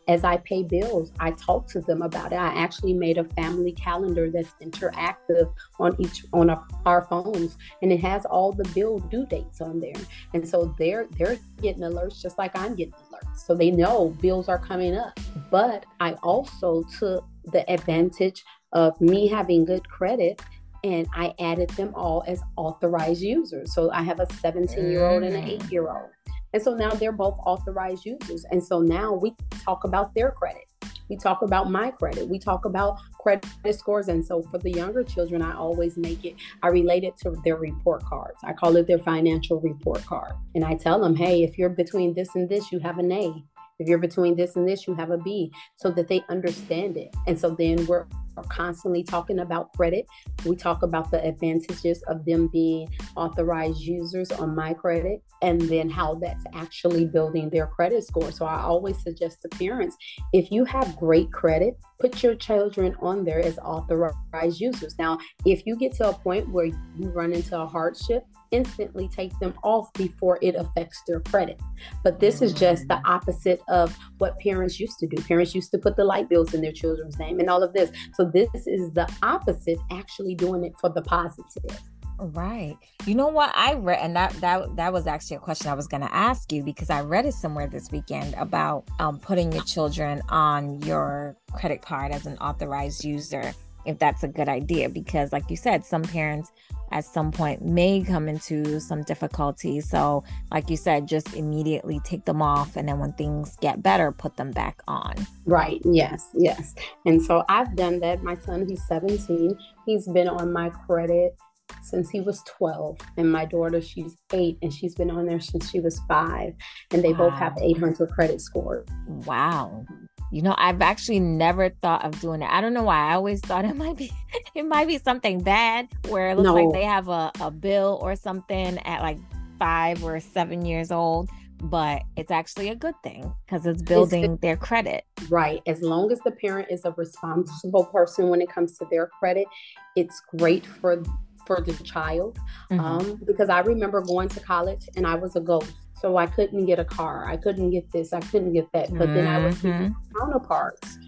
as 0.09 0.25
I 0.25 0.39
pay 0.39 0.63
bills, 0.63 1.13
I 1.21 1.31
talk 1.33 1.69
to 1.69 1.81
them 1.81 2.03
about 2.03 2.33
it. 2.33 2.37
I 2.37 2.49
actually 2.49 2.93
made 2.93 3.19
a 3.19 3.25
family 3.25 3.73
calendar 3.73 4.31
that's 4.31 4.55
interactive 4.63 5.53
on 5.79 5.95
each 6.01 6.25
on 6.33 6.51
a, 6.51 6.63
our 6.87 7.03
phones, 7.03 7.57
and 7.83 7.93
it 7.93 8.01
has 8.01 8.25
all 8.25 8.53
the 8.53 8.69
bill 8.75 8.99
due 8.99 9.27
dates 9.27 9.61
on 9.61 9.81
there. 9.81 9.93
And 10.35 10.47
so 10.47 10.75
they're 10.79 11.07
they're 11.19 11.39
getting 11.61 11.83
alerts 11.83 12.21
just 12.21 12.39
like 12.39 12.57
I'm 12.57 12.75
getting 12.75 12.95
alerts, 12.95 13.39
so 13.39 13.55
they 13.55 13.71
know 13.71 14.11
bills 14.21 14.49
are 14.49 14.59
coming 14.59 14.97
up. 14.97 15.19
But 15.51 15.87
I 16.01 16.15
also 16.23 16.83
took 16.99 17.25
the 17.45 17.69
advantage 17.71 18.45
of 18.73 19.01
me 19.01 19.29
having 19.29 19.65
good 19.65 19.89
credit 19.89 20.41
and 20.85 21.07
I 21.15 21.35
added 21.39 21.71
them 21.71 21.93
all 21.95 22.25
as 22.27 22.43
authorized 22.57 23.23
users. 23.23 23.75
So 23.75 23.91
I 23.91 24.03
have 24.03 24.21
a 24.21 24.27
17 24.35 24.91
year 24.91 25.05
old 25.05 25.23
and 25.23 25.35
an 25.37 25.45
mm. 25.45 25.49
eight 25.49 25.71
year 25.71 25.89
old. 25.89 26.11
And 26.53 26.63
so 26.63 26.75
now 26.75 26.91
they're 26.91 27.13
both 27.13 27.39
authorized 27.45 28.05
users. 28.05 28.45
And 28.51 28.63
so 28.63 28.81
now 28.81 29.13
we 29.13 29.35
talk 29.65 29.85
about 29.85 30.15
their 30.15 30.31
credit. 30.31 30.65
We 31.09 31.17
talk 31.17 31.43
about 31.43 31.71
my 31.71 31.91
credit. 31.91 32.29
We 32.29 32.39
talk 32.39 32.65
about 32.65 32.99
credit 33.21 33.47
scores. 33.73 34.09
And 34.09 34.25
so 34.25 34.43
for 34.51 34.59
the 34.59 34.71
younger 34.71 35.05
children, 35.05 35.43
I 35.43 35.55
always 35.55 35.97
make 35.97 36.25
it, 36.25 36.37
I 36.63 36.69
relate 36.69 37.05
it 37.05 37.17
to 37.19 37.37
their 37.45 37.57
report 37.57 38.05
cards. 38.05 38.39
I 38.45 38.53
call 38.53 38.77
it 38.77 38.87
their 38.87 38.99
financial 38.99 39.61
report 39.61 40.05
card. 40.07 40.33
And 40.55 40.65
I 40.65 40.75
tell 40.75 41.01
them, 41.01 41.15
hey, 41.15 41.43
if 41.43 41.59
you're 41.59 41.69
between 41.69 42.15
this 42.15 42.35
and 42.35 42.49
this, 42.49 42.73
you 42.73 42.79
have 42.79 42.99
an 42.99 43.13
A. 43.13 43.45
If 43.79 43.89
you're 43.89 43.99
between 43.99 44.37
this 44.37 44.57
and 44.57 44.69
this, 44.69 44.87
you 44.87 44.95
have 44.95 45.11
a 45.11 45.19
B 45.19 45.53
so 45.77 45.91
that 45.91 46.09
they 46.09 46.23
understand 46.29 46.97
it. 46.97 47.15
And 47.27 47.39
so 47.39 47.51
then 47.51 47.85
we're 47.87 48.07
are 48.37 48.45
constantly 48.45 49.03
talking 49.03 49.41
about 49.41 49.73
credit. 49.75 50.07
We 50.45 50.57
talk 50.57 50.83
about 50.83 51.11
the 51.11 51.25
advantages 51.25 52.03
of 52.09 52.25
them 52.25 52.49
being 52.49 52.89
authorized 53.17 53.81
users 53.81 54.31
on 54.33 54.55
my 54.55 54.75
credit 54.75 55.23
and 55.43 55.61
then 55.63 55.91
how 55.91 56.15
that's 56.15 56.45
actually 56.55 57.07
building 57.07 57.51
their 57.51 57.67
credit 57.67 58.05
score. 58.05 58.31
So 58.33 58.45
I 58.47 58.61
always 58.63 59.03
suggest 59.03 59.43
to 59.43 59.49
parents 59.49 59.97
if 60.33 60.51
you 60.51 60.65
have 60.65 60.97
great 60.97 61.33
credit, 61.33 61.77
put 61.99 62.23
your 62.23 62.35
children 62.35 62.95
on 63.01 63.25
there 63.25 63.41
as 63.41 63.59
authorized 63.59 64.61
users. 64.61 64.99
Now, 64.99 65.19
if 65.45 65.63
you 65.67 65.77
get 65.77 65.93
to 65.95 66.09
a 66.09 66.13
point 66.13 66.49
where 66.49 66.67
you 66.67 67.09
run 67.11 67.33
into 67.33 67.61
a 67.61 67.67
hardship, 67.67 68.25
instantly 68.53 69.09
take 69.09 69.37
them 69.41 69.55
off 69.65 69.93
before 69.95 70.39
it 70.43 70.55
affects 70.55 71.03
their 71.07 71.21
credit. 71.21 71.61
But 72.05 72.21
this 72.21 72.43
is 72.43 72.53
just 72.53 72.87
the 72.87 72.95
mm. 72.95 73.03
opposite 73.05 73.61
of 73.69 73.97
what 74.19 74.39
parents 74.39 74.79
used 74.79 74.99
to 75.01 75.07
do. 75.07 75.21
Parents 75.23 75.55
used 75.55 75.73
to 75.73 75.79
put 75.79 75.97
the 75.97 76.05
light 76.05 76.29
bills 76.29 76.55
in 76.55 76.61
their 76.61 76.73
children's 76.73 77.19
name 77.19 77.41
and 77.41 77.51
all 77.51 77.63
of 77.63 77.73
this. 77.73 77.91
So 78.15 78.22
this 78.25 78.49
is 78.67 78.93
the 78.93 79.09
opposite, 79.23 79.79
actually 79.91 80.35
doing 80.35 80.65
it 80.65 80.75
for 80.81 80.91
the 80.91 81.03
positive. 81.03 81.79
Right. 82.19 82.77
You 83.05 83.17
know 83.17 83.29
what 83.29 83.53
I 83.57 83.75
read, 83.75 83.99
and 84.01 84.15
that 84.15 84.33
that 84.35 84.77
that 84.77 84.93
was 84.93 85.07
actually 85.07 85.37
a 85.37 85.41
question 85.41 85.69
I 85.69 85.75
was 85.75 85.89
going 85.89 86.03
to 86.03 86.15
ask 86.15 86.53
you 86.53 86.63
because 86.63 86.89
I 86.89 87.01
read 87.01 87.27
it 87.27 87.35
somewhere 87.35 87.67
this 87.67 87.91
weekend 87.91 88.35
about 88.35 88.85
um, 89.01 89.19
putting 89.19 89.51
your 89.51 89.65
children 89.65 90.23
on 90.29 90.81
your 90.83 91.37
credit 91.53 91.83
card 91.83 92.13
as 92.13 92.27
an 92.27 92.39
authorized 92.39 93.05
user 93.05 93.53
if 93.85 93.99
that's 93.99 94.23
a 94.23 94.29
good 94.29 94.49
idea 94.49 94.89
because 94.89 95.33
like 95.33 95.49
you 95.51 95.57
said 95.57 95.85
some 95.85 96.03
parents 96.03 96.53
at 96.91 97.05
some 97.05 97.33
point 97.33 97.65
may 97.65 98.03
come 98.03 98.29
into 98.29 98.79
some 98.79 99.03
difficulty. 99.03 99.81
So 99.81 100.25
like 100.51 100.69
you 100.69 100.77
said 100.77 101.09
just 101.09 101.35
immediately 101.35 102.01
take 102.05 102.25
them 102.25 102.43
off 102.43 102.77
and 102.77 102.89
then 102.89 102.99
when 102.99 103.13
things 103.15 103.57
get 103.61 103.83
better 103.83 104.13
put 104.13 104.37
them 104.37 104.51
back 104.51 104.83
on. 104.87 105.15
Right. 105.47 105.81
Yes 105.85 106.29
yes. 106.35 106.75
And 107.07 107.21
so 107.21 107.45
i've 107.49 107.75
done 107.77 108.01
that. 108.01 108.23
My 108.23 108.35
son 108.35 108.67
he's 108.69 108.87
17 108.87 109.57
he's 109.87 110.07
been 110.09 110.29
on 110.29 110.53
my 110.53 110.71
credit 110.71 111.37
since 111.83 112.11
he 112.11 112.21
was 112.21 112.43
12 112.45 112.99
and 113.17 113.31
my 113.31 113.45
daughter 113.45 113.81
she's 113.81 114.17
8 114.33 114.59
and 114.63 114.73
she's 114.73 114.95
been 114.95 115.11
on 115.11 115.27
there 115.27 115.41
since 115.41 115.71
she 115.71 115.81
was 115.81 116.01
5 116.09 116.53
and 116.91 117.03
they 117.03 117.13
wow. 117.13 117.31
both 117.31 117.35
have 117.35 117.57
800 117.61 118.11
credit 118.11 118.41
score 118.41 118.85
wow 119.07 119.85
you 120.33 120.41
know, 120.41 120.55
I've 120.57 120.81
actually 120.81 121.21
never 121.21 121.69
thought 121.69 122.05
of 122.07 122.19
doing 122.21 122.41
it. 122.41 122.49
I 122.51 122.63
don't 122.63 122.73
know 122.73 122.85
why. 122.85 123.11
I 123.11 123.15
always 123.15 123.41
thought 123.41 123.65
it 123.67 123.77
might 123.77 123.97
be 123.97 124.11
it 124.55 124.67
might 124.67 124.89
be 124.89 124.99
something 124.99 125.43
bad 125.43 125.89
where 126.09 126.31
it 126.31 126.37
looks 126.37 126.47
no. 126.47 126.55
like 126.55 126.73
they 126.73 126.85
have 126.85 127.09
a, 127.09 127.31
a 127.41 127.51
bill 127.51 127.99
or 128.03 128.17
something 128.17 128.79
at 128.79 129.03
like 129.03 129.19
five 129.59 130.03
or 130.03 130.19
seven 130.19 130.65
years 130.65 130.91
old. 130.91 131.29
But 131.65 132.03
it's 132.17 132.33
actually 132.33 132.71
a 132.71 132.75
good 132.75 132.97
thing 133.05 133.33
because 133.47 133.67
it's 133.67 133.83
building 133.83 134.25
it's, 134.25 134.41
their 134.41 134.57
credit. 134.57 135.05
Right. 135.29 135.63
As 135.67 135.81
long 135.81 136.11
as 136.11 136.19
the 136.25 136.33
parent 136.33 136.67
is 136.73 136.85
a 136.85 136.91
responsible 136.93 137.85
person 137.85 138.29
when 138.29 138.41
it 138.41 138.49
comes 138.51 138.77
to 138.79 138.87
their 138.91 139.07
credit, 139.07 139.47
it's 139.95 140.21
great 140.37 140.67
for 140.67 141.05
for 141.47 141.61
the 141.61 141.73
child. 141.85 142.39
Mm-hmm. 142.71 142.81
Um, 142.81 143.21
because 143.27 143.49
I 143.49 143.61
remember 143.61 144.01
going 144.01 144.29
to 144.31 144.41
college 144.41 144.89
and 144.97 145.07
I 145.07 145.15
was 145.15 145.37
a 145.37 145.41
ghost 145.41 145.73
so 146.03 146.17
I 146.17 146.27
couldn't 146.27 146.67
get 146.67 146.81
a 146.81 146.85
car. 146.85 147.27
I 147.27 147.37
couldn't 147.37 147.71
get 147.71 147.91
this. 147.93 148.13
I 148.13 148.21
couldn't 148.21 148.53
get 148.53 148.71
that. 148.73 148.91
But 148.91 149.09
mm-hmm. 149.09 149.15
then 149.15 149.27
I 149.29 149.47
was 149.47 149.63
mm-hmm. 149.63 149.93
counterparts 150.19 150.99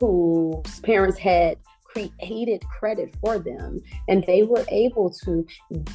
whose 0.00 0.80
parents 0.80 1.18
had 1.18 1.58
created 1.84 2.62
credit 2.78 3.14
for 3.20 3.38
them 3.38 3.80
and 4.08 4.24
they 4.26 4.42
were 4.42 4.64
able 4.68 5.10
to 5.10 5.46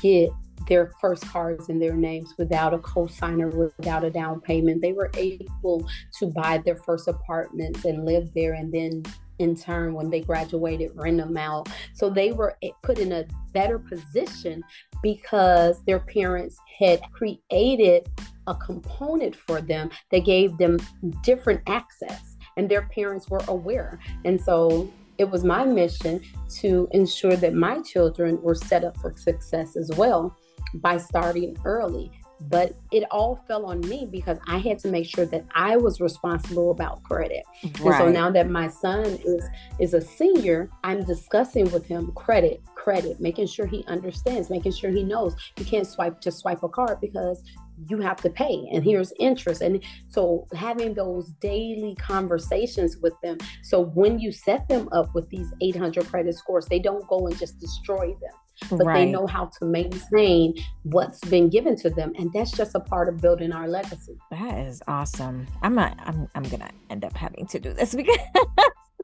get 0.02 0.30
their 0.68 0.92
first 1.02 1.26
cars 1.28 1.70
in 1.70 1.80
their 1.80 1.96
names 1.96 2.34
without 2.38 2.74
a 2.74 2.80
co-signer 2.80 3.50
without 3.50 4.06
a 4.06 4.10
down 4.10 4.40
payment 4.40 4.82
they 4.82 4.94
were 4.94 5.12
able 5.18 5.86
to 6.18 6.28
buy 6.28 6.58
their 6.60 6.78
first 6.78 7.10
apartments 7.10 7.84
and 7.84 8.06
live 8.06 8.34
there 8.34 8.54
and 8.54 8.74
then 8.74 9.04
in 9.40 9.56
turn 9.56 9.94
when 9.94 10.10
they 10.10 10.22
graduated 10.22 10.92
rent 10.94 11.18
them 11.18 11.38
out. 11.38 11.70
So 11.94 12.10
they 12.10 12.32
were 12.32 12.58
put 12.84 13.00
in 13.00 13.12
a 13.12 13.26
better 13.54 13.80
position 13.80 14.64
because 15.02 15.84
their 15.86 16.00
parents 16.00 16.58
had 16.78 17.02
created 17.12 18.08
a 18.48 18.56
component 18.56 19.36
for 19.36 19.62
them 19.62 19.90
that 20.12 20.26
gave 20.26 20.58
them 20.58 20.78
different 21.24 21.62
access 21.68 22.38
and 22.58 22.70
their 22.70 22.84
parents 22.94 23.30
were 23.30 23.42
aware. 23.48 24.00
And 24.26 24.40
so 24.40 24.92
it 25.18 25.30
was 25.30 25.44
my 25.44 25.66
mission 25.66 26.22
to 26.60 26.88
ensure 26.92 27.36
that 27.36 27.54
my 27.54 27.82
children 27.82 28.42
were 28.42 28.56
set 28.56 28.84
up 28.84 28.98
for 28.98 29.14
success 29.14 29.76
as 29.76 29.92
well 29.98 30.36
by 30.76 30.98
starting 30.98 31.58
early 31.66 32.12
but 32.42 32.76
it 32.92 33.04
all 33.12 33.36
fell 33.48 33.66
on 33.66 33.82
me 33.82 34.08
because 34.10 34.38
I 34.48 34.58
had 34.58 34.80
to 34.80 34.88
make 34.88 35.06
sure 35.06 35.26
that 35.26 35.46
I 35.56 35.78
was 35.78 36.00
responsible 36.00 36.72
about 36.72 37.04
credit. 37.04 37.44
Right. 37.64 37.86
And 37.86 37.96
so 37.96 38.12
now 38.12 38.32
that 38.32 38.50
my 38.50 38.68
son 38.68 39.06
is 39.06 39.44
is 39.80 39.94
a 39.94 40.02
senior, 40.02 40.70
I'm 40.84 41.04
discussing 41.04 41.70
with 41.72 41.86
him 41.86 42.12
credit, 42.14 42.62
credit, 42.76 43.20
making 43.20 43.48
sure 43.48 43.66
he 43.66 43.84
understands, 43.88 44.50
making 44.50 44.72
sure 44.72 44.90
he 44.90 45.04
knows 45.04 45.36
you 45.58 45.66
can't 45.66 45.88
swipe 45.88 46.22
just 46.22 46.40
swipe 46.40 46.64
a 46.64 46.70
card 46.70 47.00
because 47.02 47.44
you 47.88 48.00
have 48.00 48.18
to 48.18 48.30
pay 48.30 48.68
and 48.74 48.84
here's 48.84 49.14
interest 49.20 49.62
and 49.62 49.82
so 50.08 50.46
having 50.54 50.94
those 50.94 51.30
daily 51.40 51.96
conversations 51.96 52.98
with 52.98 53.14
them 53.24 53.38
so 53.64 53.82
when 53.82 54.20
you 54.20 54.32
set 54.32 54.68
them 54.68 54.90
up 54.92 55.14
with 55.16 55.30
these 55.30 55.54
800 55.62 56.06
credit 56.08 56.36
scores 56.36 56.66
they 56.66 56.80
don't 56.80 57.08
go 57.08 57.28
and 57.28 57.38
just 57.38 57.58
destroy 57.60 58.08
them 58.08 58.34
but 58.70 58.86
right. 58.86 59.06
they 59.06 59.12
know 59.12 59.28
how 59.28 59.46
to 59.46 59.66
maintain 59.66 60.54
what's 60.84 61.20
been 61.26 61.50
given 61.50 61.76
to 61.78 61.90
them 61.90 62.14
and 62.18 62.32
that's 62.34 62.52
just 62.52 62.76
a 62.76 62.80
part 62.80 63.10
of 63.10 63.22
building 63.22 63.52
our 63.52 63.68
legacy. 63.68 64.18
That 64.32 64.60
is 64.68 64.82
awesome. 64.88 65.48
I'm 65.62 65.76
not 65.76 65.98
i'm, 66.06 66.28
I'm 66.36 66.44
gonna 66.44 66.72
end 66.90 67.06
up 67.06 67.16
having 67.16 67.48
to 67.48 67.60
do 67.60 67.74
this 67.74 67.96
because 68.00 68.18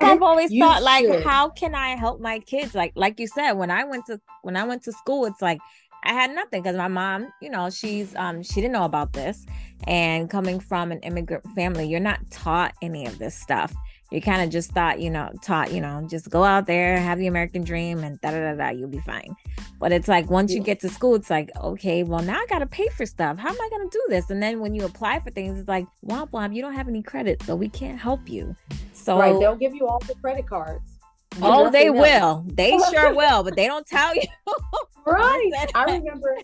I've 0.02 0.22
always 0.22 0.52
you 0.52 0.64
thought 0.64 0.84
like 0.84 1.24
how 1.24 1.50
can 1.50 1.74
I 1.74 1.96
help 1.96 2.20
my 2.20 2.40
kids? 2.40 2.76
Like 2.76 2.94
like 2.96 3.20
you 3.20 3.28
said 3.28 3.54
when 3.54 3.72
I 3.72 3.84
went 3.86 4.06
to 4.08 4.20
when 4.44 4.56
I 4.56 4.64
went 4.64 4.84
to 4.84 4.92
school 4.92 5.26
it's 5.26 5.42
like 5.42 5.60
I 6.04 6.14
had 6.14 6.36
nothing 6.36 6.62
because 6.62 6.78
my 6.78 6.88
mom, 6.88 7.30
you 7.42 7.50
know, 7.50 7.70
she's 7.70 8.16
um 8.16 8.44
she 8.44 8.56
didn't 8.56 8.74
know 8.74 8.86
about 8.86 9.14
this. 9.14 9.46
And 9.88 10.30
coming 10.30 10.60
from 10.60 10.92
an 10.92 11.00
immigrant 11.00 11.44
family, 11.56 11.88
you're 11.88 12.00
not 12.00 12.20
taught 12.32 12.74
any 12.82 13.06
of 13.06 13.18
this 13.18 13.36
stuff 13.36 13.74
you 14.16 14.22
kind 14.22 14.42
of 14.42 14.50
just 14.50 14.72
thought, 14.72 15.00
you 15.00 15.10
know, 15.10 15.32
taught, 15.42 15.74
you 15.74 15.82
know, 15.82 16.08
just 16.10 16.30
go 16.30 16.44
out 16.44 16.66
there, 16.66 16.98
have 16.98 17.20
the 17.20 17.28
American 17.28 17.64
dream, 17.64 18.00
and 18.04 18.20
da 18.22 18.32
da 18.32 18.40
da 18.40 18.56
da, 18.56 18.70
you'll 18.70 18.90
be 18.90 19.00
fine. 19.00 19.36
But 19.80 19.92
it's 19.92 20.08
like 20.08 20.30
once 20.30 20.54
you 20.54 20.62
get 20.62 20.80
to 20.80 20.90
school, 20.90 21.16
it's 21.16 21.30
like, 21.30 21.52
okay, 21.58 22.04
well 22.04 22.22
now 22.22 22.38
I 22.38 22.46
gotta 22.50 22.66
pay 22.66 22.88
for 22.90 23.06
stuff. 23.06 23.38
How 23.38 23.50
am 23.50 23.62
I 23.62 23.70
gonna 23.70 23.90
do 23.90 24.04
this? 24.10 24.30
And 24.30 24.42
then 24.42 24.62
when 24.62 24.74
you 24.74 24.86
apply 24.86 25.20
for 25.20 25.32
things, 25.32 25.60
it's 25.60 25.68
like, 25.68 25.86
womp 26.06 26.32
womp, 26.32 26.56
you 26.56 26.62
don't 26.62 26.74
have 26.74 26.88
any 26.88 27.04
credit, 27.04 27.44
so 27.44 27.56
we 27.56 27.70
can't 27.70 28.00
help 28.00 28.30
you. 28.30 28.56
So 28.94 29.20
right, 29.20 29.38
they'll 29.40 29.56
give 29.56 29.76
you 29.76 29.88
all 29.88 30.00
the 30.00 30.16
credit 30.16 30.48
cards. 30.48 30.95
Oh, 31.42 31.70
they 31.70 31.90
will. 31.90 32.44
They 32.48 32.78
sure 32.92 33.14
will, 33.14 33.44
but 33.44 33.56
they 33.56 33.68
don't 33.68 33.86
tell 33.86 34.16
you. 34.16 34.24
right. 35.06 35.52
I 35.76 35.84
remember 35.86 36.38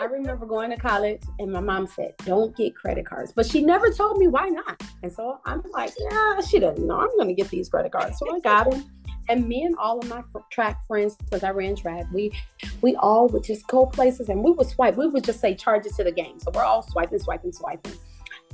I 0.00 0.04
remember 0.04 0.46
going 0.46 0.70
to 0.70 0.76
college 0.76 1.22
and 1.38 1.52
my 1.52 1.60
mom 1.60 1.86
said, 1.86 2.14
Don't 2.24 2.56
get 2.56 2.74
credit 2.74 3.06
cards. 3.06 3.32
But 3.32 3.46
she 3.46 3.62
never 3.62 3.90
told 3.92 4.18
me 4.18 4.28
why 4.28 4.48
not. 4.48 4.82
And 5.02 5.12
so 5.12 5.40
I'm 5.44 5.62
like, 5.72 5.92
Yeah, 6.10 6.40
she 6.40 6.58
doesn't 6.58 6.86
know. 6.86 7.00
I'm 7.00 7.16
gonna 7.18 7.34
get 7.34 7.48
these 7.48 7.68
credit 7.68 7.92
cards. 7.92 8.18
So 8.18 8.34
I 8.34 8.40
got 8.40 8.70
them. 8.70 8.84
And 9.28 9.46
me 9.46 9.62
and 9.62 9.76
all 9.76 9.98
of 9.98 10.08
my 10.08 10.22
track 10.50 10.84
friends, 10.88 11.14
because 11.14 11.44
I 11.44 11.50
ran 11.50 11.76
track, 11.76 12.06
we 12.12 12.32
we 12.82 12.96
all 12.96 13.28
would 13.28 13.44
just 13.44 13.66
go 13.68 13.86
places 13.86 14.28
and 14.28 14.42
we 14.42 14.50
would 14.50 14.66
swipe. 14.66 14.96
We 14.96 15.06
would 15.06 15.24
just 15.24 15.40
say 15.40 15.54
charge 15.54 15.86
it 15.86 15.94
to 15.94 16.04
the 16.04 16.12
game. 16.12 16.40
So 16.40 16.50
we're 16.52 16.64
all 16.64 16.82
swiping, 16.82 17.20
swiping, 17.20 17.52
swiping. 17.52 17.92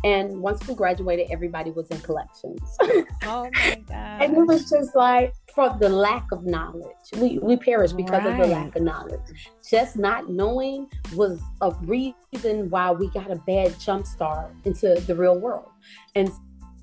And 0.05 0.41
once 0.41 0.67
we 0.69 0.75
graduated, 0.75 1.29
everybody 1.31 1.71
was 1.71 1.88
in 1.88 1.99
collections. 2.00 2.61
oh 3.25 3.49
my 3.53 3.83
God. 3.88 3.91
and 4.23 4.37
it 4.37 4.47
was 4.47 4.69
just 4.69 4.95
like 4.95 5.35
for 5.55 5.75
the 5.81 5.88
lack 5.88 6.31
of 6.33 6.45
knowledge. 6.45 6.85
We 7.17 7.38
we 7.38 7.57
perished 7.57 7.97
because 7.97 8.23
right. 8.25 8.41
of 8.41 8.47
the 8.47 8.47
lack 8.47 8.76
of 8.76 8.83
knowledge. 8.83 9.50
Just 9.69 9.97
not 9.97 10.31
knowing 10.31 10.88
was 11.15 11.41
a 11.61 11.73
reason 11.83 12.71
why 12.71 12.91
we 12.91 13.09
got 13.11 13.31
a 13.31 13.37
bad 13.37 13.79
jump 13.81 14.07
start 14.07 14.53
into 14.65 14.95
the 15.07 15.15
real 15.15 15.38
world. 15.38 15.71
And 16.15 16.31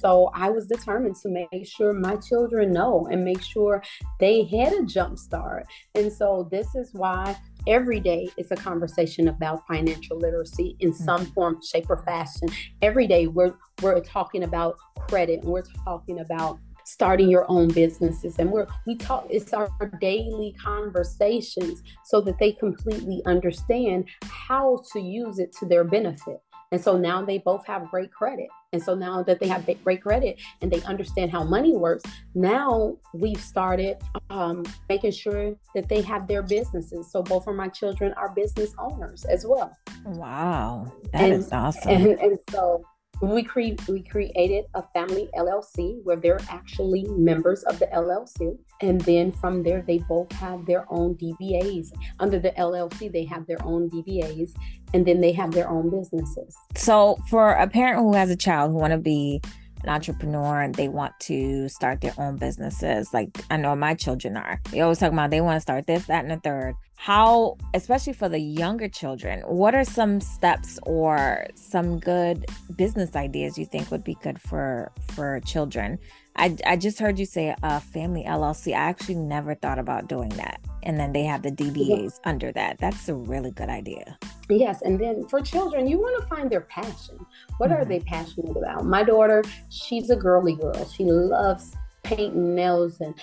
so 0.04 0.30
I 0.34 0.50
was 0.50 0.68
determined 0.68 1.16
to 1.22 1.30
make 1.30 1.66
sure 1.66 1.94
my 1.94 2.18
children 2.18 2.74
know 2.74 3.08
and 3.10 3.24
make 3.24 3.42
sure 3.42 3.82
they 4.20 4.44
had 4.44 4.74
a 4.74 4.84
jump 4.84 5.18
start. 5.18 5.66
And 5.96 6.12
so 6.12 6.46
this 6.52 6.76
is 6.76 6.90
why 6.94 7.38
every 7.68 8.00
day 8.00 8.30
is 8.38 8.52
a 8.52 8.56
conversation 8.56 9.28
about 9.28 9.66
financial 9.68 10.18
literacy 10.18 10.76
in 10.80 10.92
mm-hmm. 10.92 11.04
some 11.04 11.26
form, 11.28 11.60
shape, 11.64 11.90
or 11.90 12.04
fashion. 12.04 12.50
Every 12.82 13.08
day 13.08 13.28
we're 13.28 13.54
we're 13.82 14.00
talking 14.02 14.44
about 14.44 14.78
credit 15.10 15.44
and 15.44 15.52
we're 15.52 15.64
talking 15.86 16.20
about 16.20 16.60
starting 16.86 17.30
your 17.30 17.46
own 17.50 17.70
businesses 17.70 18.40
and 18.40 18.52
we're 18.52 18.68
we 18.86 18.96
talk 18.96 19.26
it's 19.30 19.54
our 19.54 19.70
daily 20.02 20.54
conversations 20.62 21.82
so 22.04 22.20
that 22.20 22.38
they 22.40 22.52
completely 22.52 23.22
understand 23.26 24.06
how 24.24 24.82
to 24.92 25.00
use 25.00 25.40
it 25.40 25.54
to 25.54 25.66
their 25.66 25.86
benefit 25.86 26.42
and 26.74 26.82
so 26.82 26.98
now 26.98 27.24
they 27.24 27.38
both 27.38 27.68
have 27.68 27.88
great 27.92 28.12
credit. 28.12 28.48
And 28.74 28.82
so 28.82 28.96
now 28.96 29.22
that 29.22 29.40
they 29.40 29.48
have 29.48 29.70
great 29.84 30.02
credit 30.02 30.42
and 30.60 30.72
they 30.72 30.82
understand 30.82 31.30
how 31.30 31.44
money 31.44 31.76
works, 31.76 32.04
now 32.34 32.98
we've 33.14 33.40
started 33.40 33.98
um, 34.32 34.66
making 34.90 35.12
sure 35.12 35.56
that 35.76 35.88
they 35.88 36.02
have 36.02 36.28
their 36.28 36.42
businesses. 36.42 37.12
So 37.12 37.22
both 37.22 37.46
of 37.46 37.54
my 37.54 37.68
children 37.68 38.12
are 38.14 38.30
business 38.30 38.74
owners 38.80 39.24
as 39.24 39.46
well. 39.46 39.72
Wow, 40.04 40.92
that 41.12 41.22
and, 41.22 41.34
is 41.34 41.52
awesome. 41.52 41.92
And, 41.92 42.20
and 42.20 42.40
so 42.50 42.84
we 43.32 43.44
cre- 43.44 43.82
we 43.88 44.04
created 44.04 44.66
a 44.74 44.82
family 44.82 45.30
LLC 45.38 46.04
where 46.04 46.18
they're 46.18 46.42
actually 46.50 47.06
members 47.10 47.64
of 47.64 47.80
the 47.80 47.88
LLC, 47.88 48.58
and 48.82 49.00
then 49.02 49.32
from 49.32 49.64
there 49.64 49.82
they 49.82 50.00
both 50.00 50.32
have 50.34 50.66
their 50.66 50.86
own 50.90 51.16
DBAs. 51.16 51.92
Under 52.20 52.40
the 52.40 52.52
LLC, 52.52 53.12
they 53.12 53.26
have 53.26 53.46
their 53.48 53.64
own 53.64 53.90
DBAs, 53.90 54.54
and 54.94 55.06
then 55.06 55.22
they 55.22 55.32
have 55.32 55.52
their 55.52 55.70
own 55.70 55.90
businesses. 55.90 56.56
So, 56.76 57.18
for 57.30 57.54
a 57.54 57.68
parent 57.68 58.00
who 58.00 58.14
has 58.14 58.30
a 58.30 58.36
child 58.36 58.72
who 58.72 58.78
want 58.78 58.92
to 58.92 59.00
be 59.00 59.42
an 59.84 59.90
entrepreneur 59.90 60.62
and 60.62 60.74
they 60.76 60.88
want 60.88 61.14
to 61.22 61.68
start 61.70 62.02
their 62.02 62.14
own 62.18 62.38
businesses. 62.38 63.14
Like 63.14 63.44
I 63.50 63.58
know 63.58 63.76
my 63.76 63.94
children 63.94 64.38
are. 64.38 64.60
They 64.72 64.82
always 64.82 65.00
talk 65.00 65.12
about 65.12 65.30
they 65.30 65.42
want 65.42 65.58
to 65.58 65.62
start 65.62 65.88
this, 65.88 66.06
that, 66.06 66.24
and 66.24 66.32
the 66.32 66.38
third. 66.38 66.76
How, 66.96 67.58
especially 67.74 68.14
for 68.14 68.30
the 68.30 68.40
younger 68.40 68.88
children, 68.88 69.42
what 69.42 69.76
are 69.76 69.84
some 69.84 70.22
steps 70.22 70.80
or 70.84 71.48
some 71.56 72.00
good 72.00 72.46
business 72.78 73.16
ideas 73.16 73.58
you 73.58 73.66
think 73.66 73.92
would 73.92 74.04
be 74.04 74.16
good 74.22 74.40
for 74.40 74.92
for 75.14 75.40
children? 75.42 76.00
I, 76.36 76.56
I 76.66 76.78
just 76.78 77.00
heard 77.00 77.20
you 77.20 77.26
say 77.26 77.56
a 77.62 77.80
family 77.80 78.24
LLC. 78.24 78.74
I 78.74 78.78
actually 78.90 79.16
never 79.16 79.54
thought 79.54 79.78
about 79.78 80.08
doing 80.08 80.30
that. 80.30 80.60
And 80.82 81.00
then 81.00 81.14
they 81.14 81.24
have 81.24 81.44
the 81.44 81.52
DBAs 81.52 82.20
under 82.26 82.52
that. 82.54 82.80
That's 82.80 83.08
a 83.08 83.14
really 83.14 83.52
good 83.52 83.70
idea. 83.70 84.18
Yes. 84.50 84.82
And 84.82 85.00
then 85.00 85.28
for 85.28 85.42
children, 85.42 85.88
you 85.88 86.00
want 86.00 86.22
to 86.22 86.28
find 86.28 86.50
their 86.50 86.62
passion. 86.62 87.26
What 87.58 87.70
mm-hmm. 87.70 87.82
are 87.82 87.86
they 87.86 88.00
passionate 88.00 88.58
about? 88.58 88.86
My 88.86 89.04
daughter, 89.04 89.44
she's 89.70 90.10
a 90.10 90.16
girly 90.16 90.56
girl. 90.56 90.86
She 90.90 91.06
loves 91.06 91.76
painting 92.04 92.56
nails 92.56 93.00
and 93.00 93.14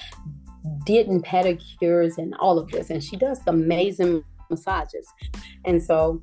did 0.86 1.08
pedicures 1.08 2.16
and 2.16 2.34
all 2.36 2.58
of 2.58 2.70
this. 2.70 2.90
And 2.90 3.02
she 3.02 3.16
does 3.16 3.40
amazing 3.46 4.24
massages. 4.48 5.06
And 5.64 5.82
so 5.82 6.22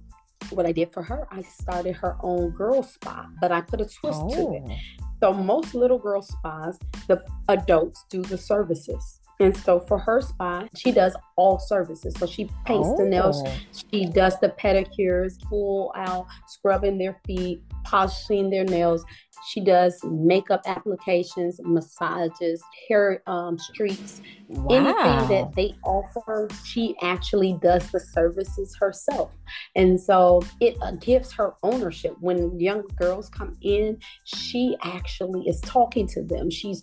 what 0.51 0.65
I 0.65 0.71
did 0.71 0.93
for 0.93 1.03
her, 1.03 1.27
I 1.31 1.41
started 1.41 1.95
her 1.97 2.17
own 2.21 2.51
girl 2.51 2.83
spa, 2.83 3.27
but 3.41 3.51
I 3.51 3.61
put 3.61 3.81
a 3.81 3.85
twist 3.85 4.21
oh. 4.23 4.29
to 4.29 4.53
it. 4.53 4.77
So 5.19 5.33
most 5.33 5.73
little 5.73 5.97
girl 5.97 6.21
spas, 6.21 6.77
the 7.07 7.23
adults 7.49 8.05
do 8.09 8.21
the 8.21 8.37
services. 8.37 9.19
And 9.39 9.55
so 9.55 9.79
for 9.79 9.99
her 9.99 10.21
spa, 10.21 10.67
she 10.75 10.91
does 10.91 11.15
all 11.35 11.59
services. 11.59 12.15
So 12.17 12.25
she 12.25 12.45
paints 12.65 12.89
oh. 12.91 12.97
the 12.97 13.05
nails, 13.05 13.43
oh. 13.45 13.53
she 13.91 14.05
does 14.07 14.39
the 14.39 14.49
pedicures, 14.49 15.33
full 15.47 15.91
out, 15.95 16.25
scrubbing 16.47 16.97
their 16.97 17.19
feet, 17.25 17.61
polishing 17.83 18.49
their 18.49 18.63
nails. 18.63 19.05
She 19.49 19.61
does 19.61 19.99
makeup 20.03 20.61
applications, 20.65 21.59
massages, 21.63 22.63
hair 22.89 23.21
um, 23.27 23.59
streaks, 23.59 24.21
wow. 24.49 24.75
anything 24.75 25.29
that 25.29 25.53
they 25.55 25.75
offer. 25.85 26.49
She 26.65 26.95
actually 27.03 27.57
does 27.61 27.89
the 27.91 27.99
services 27.99 28.75
herself. 28.79 29.29
And 29.75 29.99
so 29.99 30.41
it 30.59 30.75
uh, 30.81 30.93
gives 30.93 31.31
her 31.33 31.53
ownership. 31.61 32.15
When 32.19 32.59
young 32.59 32.83
girls 32.99 33.29
come 33.29 33.55
in, 33.61 33.99
she 34.25 34.75
actually 34.83 35.47
is 35.47 35.61
talking 35.61 36.07
to 36.07 36.23
them. 36.23 36.49
She's 36.49 36.81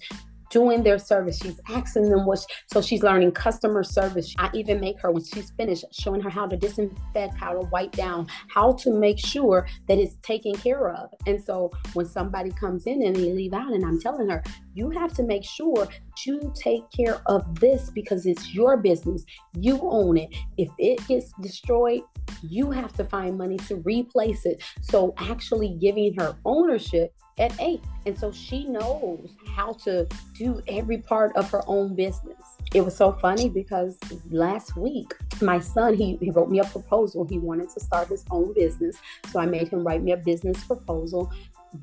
doing 0.55 0.85
their 0.85 1.01
service. 1.01 1.41
She's 1.41 1.61
asking 1.69 2.11
them 2.11 2.27
what, 2.27 2.47
so 2.73 2.81
she's 2.81 3.03
learning 3.03 3.33
customer 3.33 3.83
service. 3.83 4.33
I 4.39 4.51
even 4.55 4.79
make 4.79 5.01
her, 5.01 5.11
when 5.11 5.25
she's 5.25 5.51
finished, 5.51 5.85
showing 5.91 6.21
her 6.21 6.31
how 6.31 6.47
to 6.47 6.57
disinfect, 6.57 7.35
how 7.35 7.55
to 7.55 7.67
wipe 7.71 7.91
down, 7.91 8.29
how 8.49 8.73
to 8.75 8.93
make 8.97 9.19
sure 9.19 9.67
that 9.89 9.99
it's 9.99 10.17
taken 10.23 10.55
care 10.55 10.91
of. 10.91 11.11
And 11.27 11.43
so 11.43 11.73
when 11.95 12.07
somebody 12.07 12.51
comes 12.53 12.87
in 12.87 13.03
and 13.03 13.17
they 13.17 13.33
leave 13.33 13.53
out, 13.53 13.73
and 13.73 13.85
I'm 13.85 14.01
telling 14.01 14.31
her, 14.31 14.45
you 14.75 14.91
have 14.91 15.13
to 15.15 15.23
make 15.23 15.45
sure 15.45 15.89
you 16.27 16.53
take 16.55 16.91
care 16.91 17.21
of 17.27 17.61
this 17.61 17.91
because 17.91 18.27
it's 18.27 18.55
your 18.55 18.77
business. 18.77 19.25
You 19.59 19.79
own 19.83 20.17
it. 20.17 20.35
If 20.59 20.69
it 20.79 21.07
gets 21.07 21.33
destroyed, 21.41 22.03
you 22.43 22.71
have 22.71 22.93
to 22.95 23.05
find 23.05 23.39
money 23.39 23.57
to 23.69 23.77
replace 23.77 24.45
it. 24.47 24.63
So 24.83 25.15
actually 25.19 25.77
giving 25.81 26.15
her 26.15 26.37
ownership 26.45 27.15
at 27.39 27.59
eight. 27.61 27.81
And 28.07 28.19
so 28.19 28.31
she 28.31 28.65
knows 28.67 29.37
how 29.57 29.73
to 29.85 30.07
do 30.37 30.61
every 30.69 30.99
part 30.99 31.35
of 31.37 31.51
her 31.51 31.63
own 31.67 31.95
business. 31.95 32.41
It 32.73 32.85
was 32.85 32.97
so 32.97 33.13
funny 33.13 33.49
because 33.49 33.99
last 34.31 34.77
week, 34.77 35.15
my 35.41 35.59
son, 35.59 35.95
he, 35.95 36.17
he 36.21 36.31
wrote 36.31 36.51
me 36.51 36.61
a 36.61 36.65
proposal. 36.65 37.27
He 37.27 37.39
wanted 37.39 37.71
to 37.71 37.81
start 37.81 38.09
his 38.09 38.25
own 38.31 38.53
business. 38.55 38.97
So 39.31 39.41
I 39.41 39.47
made 39.47 39.69
him 39.69 39.85
write 39.85 40.03
me 40.03 40.13
a 40.13 40.17
business 40.17 40.63
proposal 40.65 41.33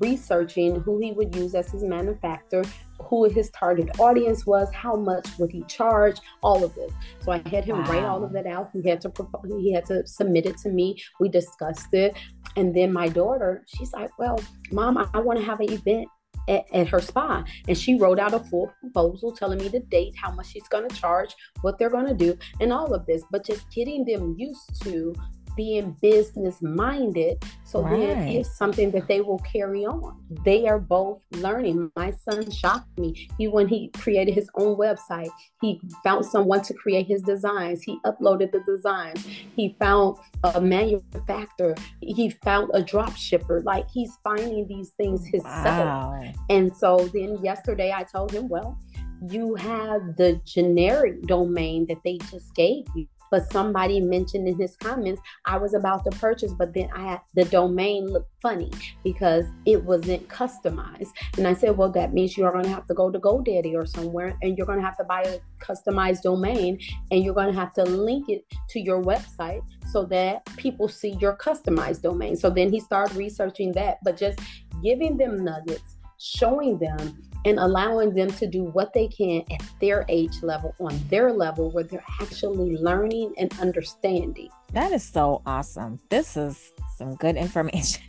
researching 0.00 0.80
who 0.80 0.98
he 0.98 1.12
would 1.12 1.34
use 1.34 1.54
as 1.54 1.70
his 1.70 1.82
manufacturer, 1.82 2.64
who 3.00 3.28
his 3.28 3.50
target 3.50 3.88
audience 3.98 4.46
was, 4.46 4.72
how 4.72 4.96
much 4.96 5.26
would 5.38 5.50
he 5.50 5.62
charge, 5.64 6.18
all 6.42 6.64
of 6.64 6.74
this. 6.74 6.92
So 7.20 7.32
I 7.32 7.42
had 7.48 7.64
him 7.64 7.78
wow. 7.78 7.90
write 7.90 8.04
all 8.04 8.24
of 8.24 8.32
that 8.32 8.46
out. 8.46 8.70
He 8.72 8.88
had 8.88 9.00
to 9.02 9.12
he 9.60 9.72
had 9.72 9.84
to 9.86 10.06
submit 10.06 10.46
it 10.46 10.58
to 10.58 10.70
me. 10.70 10.98
We 11.20 11.28
discussed 11.28 11.92
it, 11.92 12.16
and 12.56 12.74
then 12.74 12.92
my 12.92 13.08
daughter, 13.08 13.64
she's 13.66 13.92
like, 13.92 14.10
"Well, 14.18 14.40
mom, 14.70 14.98
I, 14.98 15.06
I 15.14 15.20
want 15.20 15.38
to 15.38 15.44
have 15.44 15.60
an 15.60 15.72
event." 15.72 16.08
At, 16.48 16.64
at, 16.74 16.88
her 16.88 17.00
spa 17.00 17.44
and 17.68 17.78
she 17.78 17.94
wrote 17.94 18.18
out 18.18 18.34
a 18.34 18.40
full 18.40 18.72
proposal 18.80 19.30
telling 19.30 19.58
me 19.58 19.68
the 19.68 19.78
date 19.78 20.12
how 20.16 20.32
much 20.32 20.48
she's 20.48 20.66
going 20.66 20.88
to 20.88 20.96
charge 20.96 21.36
what 21.60 21.78
they're 21.78 21.88
going 21.88 22.08
to 22.08 22.14
do 22.14 22.36
and 22.60 22.72
all 22.72 22.92
of 22.94 23.06
this 23.06 23.22
but 23.30 23.46
just 23.46 23.70
getting 23.70 24.04
them 24.04 24.34
used 24.36 24.82
to 24.82 25.14
being 25.56 25.96
business 26.00 26.60
minded. 26.62 27.42
So 27.64 27.82
right. 27.82 27.98
then 27.98 28.28
it's 28.28 28.56
something 28.56 28.90
that 28.92 29.08
they 29.08 29.20
will 29.20 29.38
carry 29.38 29.84
on. 29.84 30.22
They 30.44 30.66
are 30.68 30.78
both 30.78 31.20
learning. 31.32 31.90
My 31.96 32.10
son 32.10 32.50
shocked 32.50 32.98
me. 32.98 33.28
He 33.38 33.48
when 33.48 33.68
he 33.68 33.88
created 33.88 34.34
his 34.34 34.48
own 34.56 34.76
website, 34.76 35.30
he 35.60 35.80
found 36.04 36.24
someone 36.24 36.62
to 36.62 36.74
create 36.74 37.06
his 37.06 37.22
designs. 37.22 37.82
He 37.82 37.98
uploaded 38.04 38.52
the 38.52 38.60
designs. 38.66 39.24
He 39.56 39.76
found 39.78 40.18
a 40.44 40.60
manufacturer. 40.60 41.74
He 42.00 42.30
found 42.42 42.70
a 42.74 42.82
drop 42.82 43.16
shipper. 43.16 43.62
Like 43.62 43.88
he's 43.90 44.16
finding 44.24 44.66
these 44.66 44.90
things 44.90 45.26
himself. 45.26 45.64
Wow. 45.64 46.32
And 46.50 46.74
so 46.76 47.08
then 47.12 47.42
yesterday 47.42 47.92
I 47.94 48.04
told 48.04 48.32
him, 48.32 48.48
well, 48.48 48.78
you 49.30 49.54
have 49.54 50.16
the 50.16 50.40
generic 50.44 51.22
domain 51.22 51.86
that 51.86 51.98
they 52.04 52.18
just 52.30 52.54
gave 52.54 52.84
you 52.94 53.06
but 53.32 53.50
somebody 53.50 53.98
mentioned 53.98 54.46
in 54.46 54.56
his 54.58 54.76
comments 54.76 55.20
I 55.46 55.56
was 55.56 55.72
about 55.72 56.04
to 56.04 56.10
purchase, 56.18 56.52
but 56.52 56.74
then 56.74 56.90
I 56.94 57.02
had 57.12 57.20
the 57.34 57.46
domain 57.46 58.06
looked 58.06 58.30
funny 58.42 58.70
because 59.02 59.46
it 59.64 59.82
wasn't 59.82 60.28
customized. 60.28 61.08
And 61.38 61.48
I 61.48 61.54
said, 61.54 61.78
well, 61.78 61.90
that 61.92 62.12
means 62.12 62.36
you're 62.36 62.52
going 62.52 62.64
to 62.64 62.70
have 62.70 62.86
to 62.86 62.94
go 62.94 63.10
to 63.10 63.18
GoDaddy 63.18 63.74
or 63.74 63.86
somewhere 63.86 64.36
and 64.42 64.56
you're 64.56 64.66
going 64.66 64.78
to 64.78 64.84
have 64.84 64.98
to 64.98 65.04
buy 65.04 65.22
a 65.22 65.38
customized 65.64 66.22
domain 66.22 66.78
and 67.10 67.24
you're 67.24 67.34
going 67.34 67.52
to 67.52 67.58
have 67.58 67.72
to 67.74 67.84
link 67.84 68.28
it 68.28 68.44
to 68.68 68.80
your 68.80 69.02
website 69.02 69.62
so 69.90 70.04
that 70.04 70.44
people 70.56 70.86
see 70.86 71.16
your 71.18 71.34
customized 71.36 72.02
domain. 72.02 72.36
So 72.36 72.50
then 72.50 72.70
he 72.70 72.80
started 72.80 73.16
researching 73.16 73.72
that, 73.72 73.98
but 74.04 74.18
just 74.18 74.38
giving 74.82 75.16
them 75.16 75.42
nuggets, 75.42 75.96
showing 76.22 76.78
them 76.78 77.20
and 77.44 77.58
allowing 77.58 78.14
them 78.14 78.30
to 78.30 78.46
do 78.46 78.62
what 78.62 78.92
they 78.92 79.08
can 79.08 79.42
at 79.50 79.62
their 79.80 80.04
age 80.08 80.42
level, 80.42 80.74
on 80.78 80.98
their 81.08 81.32
level, 81.32 81.70
where 81.72 81.82
they're 81.82 82.04
actually 82.20 82.76
learning 82.76 83.34
and 83.36 83.52
understanding. 83.58 84.48
That 84.72 84.92
is 84.92 85.02
so 85.02 85.42
awesome. 85.44 85.98
This 86.08 86.36
is 86.36 86.72
some 86.96 87.16
good 87.16 87.36
information. 87.46 88.04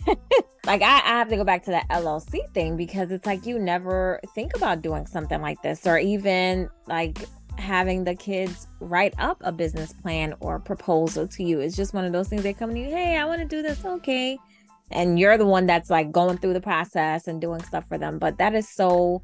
like, 0.67 0.83
I, 0.83 0.97
I 0.97 1.17
have 1.17 1.29
to 1.29 1.35
go 1.35 1.43
back 1.43 1.63
to 1.63 1.71
that 1.71 1.89
LLC 1.89 2.47
thing 2.53 2.77
because 2.77 3.09
it's 3.09 3.25
like 3.25 3.47
you 3.47 3.57
never 3.57 4.19
think 4.35 4.55
about 4.55 4.83
doing 4.83 5.07
something 5.07 5.41
like 5.41 5.61
this, 5.63 5.87
or 5.87 5.97
even 5.97 6.69
like 6.85 7.17
having 7.57 8.03
the 8.03 8.13
kids 8.13 8.67
write 8.79 9.15
up 9.17 9.37
a 9.41 9.51
business 9.51 9.93
plan 9.93 10.35
or 10.39 10.59
proposal 10.59 11.27
to 11.29 11.43
you. 11.43 11.59
It's 11.59 11.75
just 11.75 11.95
one 11.95 12.05
of 12.05 12.11
those 12.11 12.27
things 12.27 12.43
they 12.43 12.53
come 12.53 12.71
to 12.71 12.79
you, 12.79 12.89
hey, 12.89 13.17
I 13.17 13.25
want 13.25 13.41
to 13.41 13.47
do 13.47 13.63
this. 13.63 13.83
Okay 13.83 14.37
and 14.93 15.19
you're 15.19 15.37
the 15.37 15.45
one 15.45 15.65
that's 15.65 15.89
like 15.89 16.11
going 16.11 16.37
through 16.37 16.53
the 16.53 16.61
process 16.61 17.27
and 17.27 17.41
doing 17.41 17.61
stuff 17.63 17.85
for 17.87 17.97
them. 17.97 18.19
But 18.19 18.37
that 18.37 18.53
is 18.53 18.67
so 18.67 19.21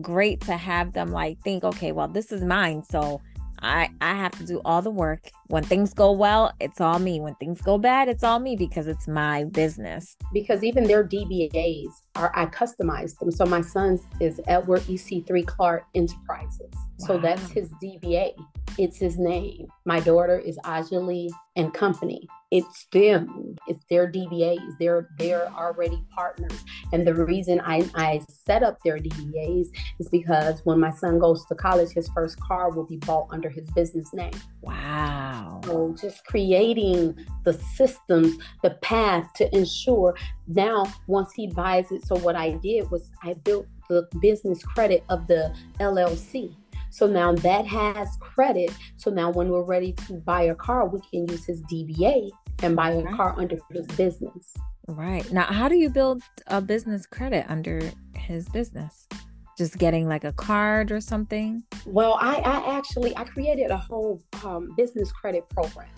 great 0.00 0.40
to 0.42 0.56
have 0.56 0.92
them 0.92 1.12
like 1.12 1.38
think 1.40 1.62
okay 1.62 1.92
well 1.92 2.08
this 2.08 2.32
is 2.32 2.42
mine. 2.42 2.82
So 2.82 3.20
i 3.62 3.88
i 4.00 4.14
have 4.14 4.32
to 4.32 4.44
do 4.44 4.60
all 4.64 4.82
the 4.82 4.90
work. 4.90 5.30
When 5.48 5.62
things 5.62 5.94
go 5.94 6.12
well 6.12 6.52
it's 6.60 6.80
all 6.80 6.98
me. 6.98 7.20
When 7.20 7.34
things 7.36 7.60
go 7.60 7.78
bad 7.78 8.08
it's 8.08 8.24
all 8.24 8.40
me 8.40 8.56
because 8.56 8.86
it's 8.86 9.08
my 9.08 9.44
business. 9.44 10.16
Because 10.32 10.62
even 10.64 10.84
their 10.84 11.04
dbas 11.04 11.92
are 12.16 12.32
i 12.34 12.46
customized 12.46 13.18
them. 13.18 13.30
So 13.30 13.44
my 13.44 13.60
son's 13.60 14.02
is 14.20 14.40
edward 14.46 14.82
ec3 14.82 15.46
clark 15.46 15.84
enterprises. 15.94 16.72
Wow. 16.72 17.06
so 17.06 17.18
that's 17.18 17.50
his 17.50 17.70
dba 17.82 18.34
it's 18.78 18.98
his 18.98 19.18
name. 19.18 19.68
My 19.84 20.00
daughter 20.00 20.38
is 20.38 20.58
ajali 20.64 21.28
and 21.54 21.72
company. 21.72 22.26
It's 22.50 22.86
them. 22.92 23.56
It's 23.68 23.84
their 23.88 24.10
dbas 24.10 24.78
they're 24.78 25.08
they're 25.18 25.48
already 25.48 26.02
partners. 26.14 26.64
And 26.92 27.06
the 27.06 27.14
reason 27.14 27.60
i 27.60 27.88
i 27.94 28.20
set 28.28 28.62
up 28.62 28.78
their 28.84 28.98
dbas 28.98 29.66
is 29.98 30.08
because 30.08 30.60
when 30.64 30.80
my 30.80 30.90
son 30.90 31.18
goes 31.18 31.44
to 31.46 31.54
college 31.54 31.90
his 31.90 32.08
first 32.08 32.40
car 32.40 32.70
will 32.70 32.86
be 32.86 32.96
bought 32.96 33.28
under 33.30 33.48
his 33.48 33.70
business 33.72 34.12
name. 34.12 34.32
Wow 34.62 35.53
so 35.64 35.94
just 36.00 36.24
creating 36.26 37.16
the 37.44 37.52
systems 37.52 38.36
the 38.62 38.70
path 38.82 39.32
to 39.34 39.54
ensure 39.56 40.14
now 40.46 40.84
once 41.06 41.32
he 41.34 41.46
buys 41.48 41.90
it 41.90 42.04
so 42.04 42.16
what 42.18 42.36
i 42.36 42.52
did 42.52 42.90
was 42.90 43.10
i 43.22 43.34
built 43.44 43.66
the 43.88 44.06
business 44.20 44.62
credit 44.62 45.04
of 45.08 45.26
the 45.26 45.54
llc 45.80 46.54
so 46.94 47.08
now 47.08 47.32
that 47.32 47.66
has 47.66 48.16
credit. 48.20 48.70
So 48.94 49.10
now 49.10 49.28
when 49.28 49.48
we're 49.48 49.64
ready 49.64 49.94
to 50.06 50.12
buy 50.12 50.42
a 50.42 50.54
car, 50.54 50.86
we 50.86 51.00
can 51.10 51.26
use 51.26 51.44
his 51.44 51.60
DBA 51.62 52.30
and 52.62 52.76
buy 52.76 52.92
a 52.92 53.02
car 53.16 53.34
under 53.36 53.58
his 53.72 53.84
business. 53.96 54.54
Right. 54.86 55.28
Now, 55.32 55.42
how 55.42 55.68
do 55.68 55.74
you 55.74 55.90
build 55.90 56.22
a 56.46 56.60
business 56.60 57.04
credit 57.04 57.46
under 57.48 57.80
his 58.14 58.48
business? 58.48 59.08
Just 59.56 59.78
getting 59.78 60.08
like 60.08 60.24
a 60.24 60.32
card 60.32 60.90
or 60.90 61.00
something? 61.00 61.62
Well, 61.86 62.18
I, 62.20 62.36
I 62.36 62.76
actually 62.76 63.16
I 63.16 63.24
created 63.24 63.70
a 63.70 63.76
whole 63.76 64.22
um, 64.44 64.74
business 64.76 65.12
credit 65.12 65.48
program. 65.50 65.88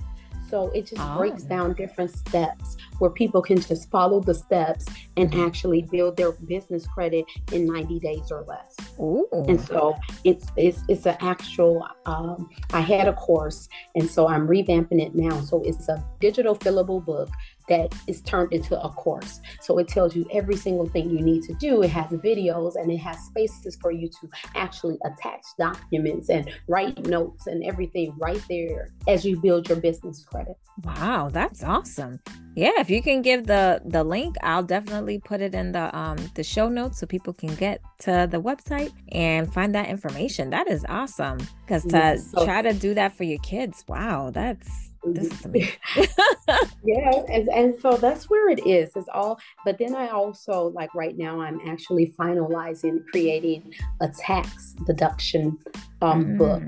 So 0.49 0.71
it 0.71 0.87
just 0.87 1.03
oh. 1.03 1.17
breaks 1.19 1.43
down 1.43 1.75
different 1.75 2.11
steps 2.11 2.77
where 2.99 3.11
people 3.11 3.43
can 3.43 3.61
just 3.61 3.91
follow 3.91 4.21
the 4.21 4.35
steps 4.35 4.87
and 5.17 5.31
mm-hmm. 5.31 5.41
actually 5.41 5.83
build 5.91 6.17
their 6.17 6.33
business 6.33 6.87
credit 6.87 7.25
in 7.53 7.67
90 7.67 7.99
days 7.99 8.31
or 8.31 8.45
less. 8.45 8.77
Ooh. 9.01 9.27
And 9.49 9.61
so 9.61 9.97
it's 10.25 10.47
it's 10.57 10.83
it's 10.89 11.07
an 11.07 11.17
actual 11.21 11.87
um, 12.07 12.49
I 12.73 12.81
had 12.81 13.09
a 13.09 13.13
course 13.15 13.69
and 13.95 14.09
so 14.09 14.29
I'm 14.29 14.47
revamping 14.47 15.03
it 15.03 15.15
now. 15.15 15.41
So 15.41 15.63
it's 15.65 15.89
a 15.89 16.05
digital 16.21 16.55
fillable 16.55 17.05
book 17.05 17.29
that 17.69 17.95
is 18.07 18.21
turned 18.23 18.53
into 18.53 18.81
a 18.81 18.89
course. 18.91 19.41
So 19.61 19.79
it 19.79 19.89
tells 19.89 20.15
you 20.15 20.27
every 20.33 20.57
single 20.57 20.87
thing 20.87 21.11
you 21.11 21.21
need 21.21 21.43
to 21.45 21.55
do. 21.55 21.83
It 21.83 21.91
has 21.91 22.11
videos 22.11 22.77
and 22.77 22.91
it 22.91 22.99
has 22.99 23.19
spaces 23.25 23.77
for 23.81 23.91
you 23.91 24.09
to 24.09 24.29
actually 24.55 24.99
attach 25.05 25.43
documents 25.59 26.29
and 26.29 26.51
write 26.69 27.07
notes 27.07 27.47
and 27.47 27.65
everything 27.65 28.15
right 28.19 28.43
there 28.49 28.89
as 29.09 29.25
you 29.25 29.41
build 29.41 29.69
your 29.69 29.79
business 29.79 30.25
credit. 30.25 30.57
Wow, 30.85 31.31
that's 31.33 31.65
awesome. 31.65 32.21
Yeah, 32.55 32.73
if 32.79 32.89
you 32.89 33.03
can 33.03 33.23
give 33.23 33.47
the 33.47 33.83
the 33.85 34.03
link, 34.03 34.37
I'll 34.43 34.63
definitely 34.63 35.19
put 35.19 35.41
it 35.41 35.55
in 35.55 35.73
the 35.73 35.95
um 35.97 36.17
the 36.35 36.43
show 36.43 36.69
notes 36.69 37.01
so 37.01 37.07
people 37.07 37.33
can 37.33 37.55
get 37.55 37.81
to 38.01 38.29
the 38.31 38.41
website 38.41 38.93
and 39.13 39.53
find 39.53 39.75
that 39.75 39.89
information. 39.89 40.51
That 40.51 40.69
is 40.69 40.85
awesome. 40.89 41.39
Because 41.65 41.85
to 41.87 42.19
so, 42.19 42.45
try 42.45 42.63
to 42.63 42.73
do 42.73 42.95
that 42.95 43.15
for 43.15 43.25
your 43.25 43.39
kids, 43.41 43.85
wow, 43.89 44.31
that's 44.31 44.91
yeah, 46.85 47.23
and, 47.29 47.49
and 47.49 47.75
so 47.81 47.93
that's 47.93 48.29
where 48.29 48.49
it 48.49 48.67
is. 48.67 48.91
It's 48.97 49.09
all, 49.13 49.39
but 49.65 49.79
then 49.79 49.95
I 49.95 50.09
also 50.09 50.73
like 50.75 50.95
right 50.95 51.17
now 51.17 51.41
I'm 51.41 51.61
actually 51.67 52.15
finalizing 52.19 53.05
creating 53.11 53.73
a 54.01 54.09
tax 54.09 54.75
deduction 54.87 55.59
um, 56.03 56.25
mm. 56.25 56.39
book 56.39 56.63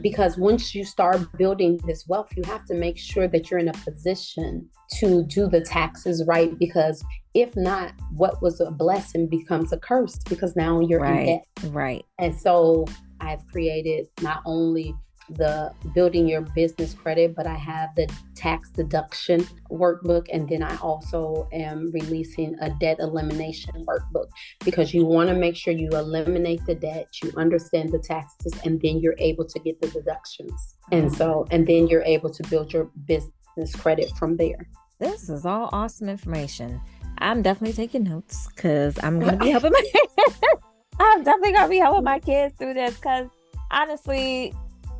because 0.00 0.36
once 0.36 0.74
you 0.74 0.84
start 0.84 1.20
building 1.36 1.78
this 1.86 2.06
wealth, 2.08 2.30
you 2.36 2.42
have 2.44 2.64
to 2.66 2.74
make 2.74 2.98
sure 2.98 3.28
that 3.28 3.50
you're 3.50 3.60
in 3.60 3.68
a 3.68 3.72
position 3.72 4.68
to 4.98 5.24
do 5.24 5.48
the 5.48 5.60
taxes 5.60 6.24
right. 6.26 6.58
Because 6.58 7.04
if 7.34 7.56
not, 7.56 7.92
what 8.12 8.40
was 8.42 8.60
a 8.60 8.70
blessing 8.70 9.28
becomes 9.28 9.72
a 9.72 9.78
curse 9.78 10.18
because 10.28 10.56
now 10.56 10.80
you're 10.80 11.00
right. 11.00 11.18
in 11.20 11.26
debt. 11.26 11.72
Right. 11.72 12.04
And 12.18 12.34
so 12.34 12.86
I've 13.20 13.46
created 13.48 14.06
not 14.22 14.42
only 14.44 14.94
the 15.30 15.72
building 15.94 16.28
your 16.28 16.42
business 16.42 16.94
credit, 16.94 17.34
but 17.34 17.46
I 17.46 17.54
have 17.54 17.94
the 17.94 18.08
tax 18.34 18.70
deduction 18.70 19.46
workbook. 19.70 20.26
And 20.32 20.48
then 20.48 20.62
I 20.62 20.76
also 20.76 21.48
am 21.52 21.90
releasing 21.92 22.56
a 22.60 22.70
debt 22.80 22.98
elimination 23.00 23.84
workbook 23.86 24.28
because 24.64 24.92
you 24.92 25.04
want 25.04 25.28
to 25.28 25.34
make 25.34 25.56
sure 25.56 25.72
you 25.72 25.88
eliminate 25.90 26.64
the 26.66 26.74
debt, 26.74 27.08
you 27.22 27.32
understand 27.36 27.92
the 27.92 27.98
taxes, 27.98 28.52
and 28.64 28.80
then 28.80 28.98
you're 28.98 29.16
able 29.18 29.44
to 29.44 29.58
get 29.60 29.80
the 29.80 29.88
deductions. 29.88 30.76
And 30.92 31.12
so, 31.12 31.46
and 31.50 31.66
then 31.66 31.88
you're 31.88 32.02
able 32.02 32.30
to 32.30 32.42
build 32.48 32.72
your 32.72 32.90
business 33.06 33.74
credit 33.74 34.10
from 34.18 34.36
there. 34.36 34.68
This 35.00 35.28
is 35.28 35.44
all 35.44 35.68
awesome 35.72 36.08
information. 36.08 36.80
I'm 37.18 37.42
definitely 37.42 37.74
taking 37.74 38.04
notes 38.04 38.48
because 38.48 38.98
I'm 39.02 39.20
going 39.20 39.38
to 39.38 39.44
be 39.44 39.50
helping 39.50 39.72
my 39.72 39.82
I'm 41.00 41.24
definitely 41.24 41.54
to 41.54 41.68
be 41.68 41.78
helping 41.78 42.04
my 42.04 42.20
kids 42.20 42.54
through 42.56 42.74
this 42.74 42.94
because 42.94 43.28
honestly, 43.70 44.54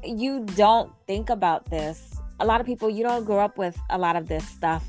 you 0.06 0.44
don't 0.56 0.92
think 1.06 1.30
about 1.30 1.64
this 1.70 2.16
a 2.40 2.46
lot 2.46 2.60
of 2.60 2.66
people 2.66 2.90
you 2.90 3.02
don't 3.02 3.24
grow 3.24 3.38
up 3.38 3.58
with 3.58 3.78
a 3.90 3.98
lot 3.98 4.16
of 4.16 4.28
this 4.28 4.46
stuff 4.46 4.84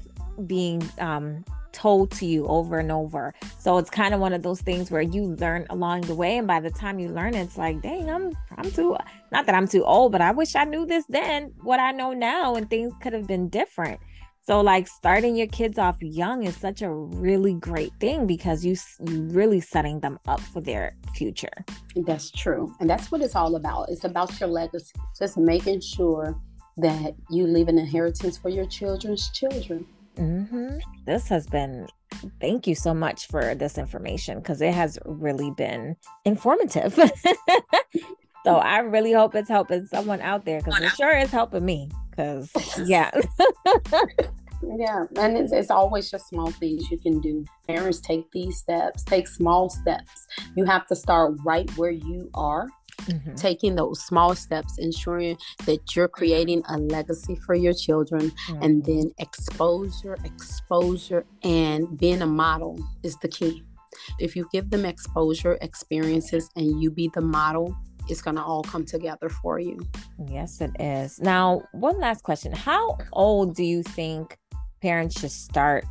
being 0.48 0.82
um 1.00 1.44
told 1.76 2.10
to 2.10 2.26
you 2.26 2.48
over 2.48 2.80
and 2.80 2.92
over. 2.92 3.34
So 3.60 3.78
it's 3.78 3.90
kind 3.90 4.14
of 4.14 4.22
one 4.22 4.32
of 4.32 4.42
those 4.42 4.62
things 4.62 4.90
where 4.90 5.02
you 5.02 5.36
learn 5.36 5.68
along 5.70 6.02
the 6.02 6.16
way, 6.16 6.38
and 6.38 6.48
by 6.48 6.62
the 6.62 6.72
time 6.72 7.00
you 7.00 7.10
learn, 7.10 7.36
it's 7.36 7.58
like, 7.58 7.82
dang, 7.82 8.10
I'm 8.10 8.36
I'm 8.58 8.72
too 8.72 8.96
not 9.32 9.46
that 9.46 9.54
I'm 9.54 9.68
too 9.68 9.84
old, 9.84 10.14
but 10.14 10.22
I 10.22 10.32
wish 10.32 10.56
I 10.56 10.64
knew 10.64 10.86
this 10.86 11.06
then, 11.10 11.54
what 11.62 11.80
I 11.80 11.92
know 11.92 12.14
now, 12.14 12.56
and 12.56 12.70
things 12.70 12.94
could 13.02 13.14
have 13.14 13.28
been 13.28 13.50
different. 13.50 14.00
So 14.48 14.62
like 14.62 14.88
starting 14.88 15.36
your 15.36 15.48
kids 15.48 15.80
off 15.80 15.98
young 16.02 16.44
is 16.44 16.56
such 16.56 16.84
a 16.84 16.92
really 16.92 17.56
great 17.56 17.92
thing 18.00 18.28
because 18.28 18.64
you 18.64 18.76
you 19.00 19.24
really 19.24 19.60
setting 19.60 20.02
them 20.02 20.20
up 20.28 20.40
for 20.40 20.62
their 20.62 20.96
future. 21.16 21.66
That's 21.96 22.30
true. 22.30 22.72
And 22.80 22.88
that's 22.88 23.12
what 23.12 23.22
it's 23.22 23.36
all 23.36 23.56
about. 23.56 23.90
It's 23.90 24.04
about 24.04 24.40
your 24.40 24.50
legacy. 24.50 24.94
Just 25.18 25.36
making 25.38 25.82
sure 25.82 26.40
that 26.78 27.16
you 27.32 27.48
leave 27.48 27.70
an 27.70 27.80
inheritance 27.80 28.38
for 28.38 28.50
your 28.50 28.68
children's 28.68 29.30
children. 29.32 29.88
Mm-hmm. 30.16 30.78
This 31.06 31.28
has 31.30 31.48
been, 31.48 31.88
thank 32.40 32.68
you 32.68 32.76
so 32.76 32.94
much 32.94 33.28
for 33.28 33.56
this 33.56 33.80
information 33.80 34.40
because 34.40 34.62
it 34.62 34.76
has 34.76 35.00
really 35.06 35.50
been 35.50 35.96
informative. 36.24 36.94
so 38.46 38.58
I 38.58 38.80
really 38.80 39.14
hope 39.14 39.34
it's 39.34 39.50
helping 39.50 39.88
someone 39.88 40.22
out 40.22 40.46
there 40.46 40.62
because 40.62 40.80
it 40.82 40.92
sure 40.92 41.18
is 41.18 41.32
helping 41.32 41.66
me. 41.66 41.90
Because, 42.16 42.52
yeah. 42.86 43.12
yeah, 44.78 45.06
and 45.18 45.38
it's, 45.38 45.52
it's 45.52 45.72
always 45.72 46.10
just 46.10 46.30
small 46.30 46.52
things 46.52 46.90
you 46.90 46.98
can 46.98 47.20
do. 47.20 47.46
Parents 47.68 48.00
take 48.00 48.32
these 48.32 48.58
steps, 48.58 49.04
take 49.04 49.28
small 49.28 49.70
steps. 49.70 50.28
You 50.56 50.66
have 50.66 50.88
to 50.88 50.96
start 50.96 51.36
right 51.44 51.70
where 51.78 51.92
you 51.92 52.30
are 52.34 52.68
Mm-hmm. 53.02 53.36
taking 53.36 53.76
those 53.76 54.04
small 54.04 54.34
steps, 54.36 54.80
ensuring 54.80 55.38
that 55.66 55.96
you're 55.96 56.08
creating 56.08 56.64
a 56.70 56.78
legacy 56.78 57.36
for 57.46 57.54
your 57.54 57.74
children, 57.74 58.32
mm-hmm. 58.32 58.64
and 58.64 58.86
then 58.86 59.12
exposure, 59.20 60.18
exposure, 60.24 61.26
and 61.44 62.00
being 62.00 62.22
a 62.22 62.26
model 62.26 62.80
is 63.04 63.16
the 63.18 63.28
key. 63.28 63.64
If 64.18 64.36
you 64.36 64.48
give 64.52 64.70
them 64.72 64.86
exposure, 64.86 65.58
experiences, 65.62 66.50
and 66.56 66.82
you 66.82 66.90
be 66.90 67.12
the 67.14 67.22
model, 67.22 67.76
it's 68.08 68.22
going 68.22 68.36
to 68.36 68.44
all 68.44 68.64
come 68.64 68.86
together 68.86 69.30
for 69.30 69.60
you. 69.60 69.80
Yes, 70.28 70.62
it 70.62 70.72
is. 70.80 71.20
Now, 71.20 71.64
one 71.72 72.00
last 72.00 72.24
question 72.24 72.52
How 72.52 72.98
old 73.14 73.56
do 73.56 73.64
you 73.64 73.84
think 73.84 74.38
parents 74.82 75.20
should 75.20 75.32
start 75.32 75.86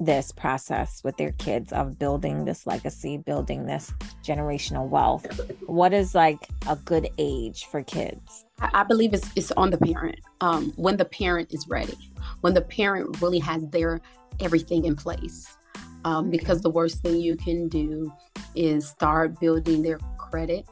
this 0.00 0.30
process 0.32 1.02
with 1.02 1.16
their 1.16 1.32
kids 1.32 1.72
of 1.72 1.98
building 1.98 2.44
this 2.44 2.66
legacy, 2.66 3.18
building 3.18 3.66
this 3.66 3.92
generational 4.24 4.88
wealth? 4.88 5.26
What 5.66 5.92
is 5.92 6.14
like 6.14 6.48
a 6.68 6.76
good 6.76 7.08
age 7.18 7.66
for 7.66 7.82
kids? 7.82 8.46
I 8.60 8.84
believe 8.84 9.12
it's, 9.12 9.30
it's 9.36 9.52
on 9.52 9.70
the 9.70 9.78
parent. 9.78 10.18
Um, 10.40 10.72
when 10.76 10.96
the 10.96 11.04
parent 11.04 11.52
is 11.52 11.66
ready, 11.68 11.98
when 12.40 12.54
the 12.54 12.62
parent 12.62 13.20
really 13.20 13.38
has 13.40 13.68
their 13.70 14.00
everything 14.40 14.84
in 14.84 14.96
place. 14.96 15.56
Um, 16.04 16.30
because 16.30 16.60
the 16.60 16.70
worst 16.70 17.02
thing 17.02 17.20
you 17.20 17.36
can 17.36 17.68
do 17.68 18.12
is 18.54 18.88
start 18.88 19.38
building 19.40 19.82
their 19.82 19.98
credit, 20.16 20.66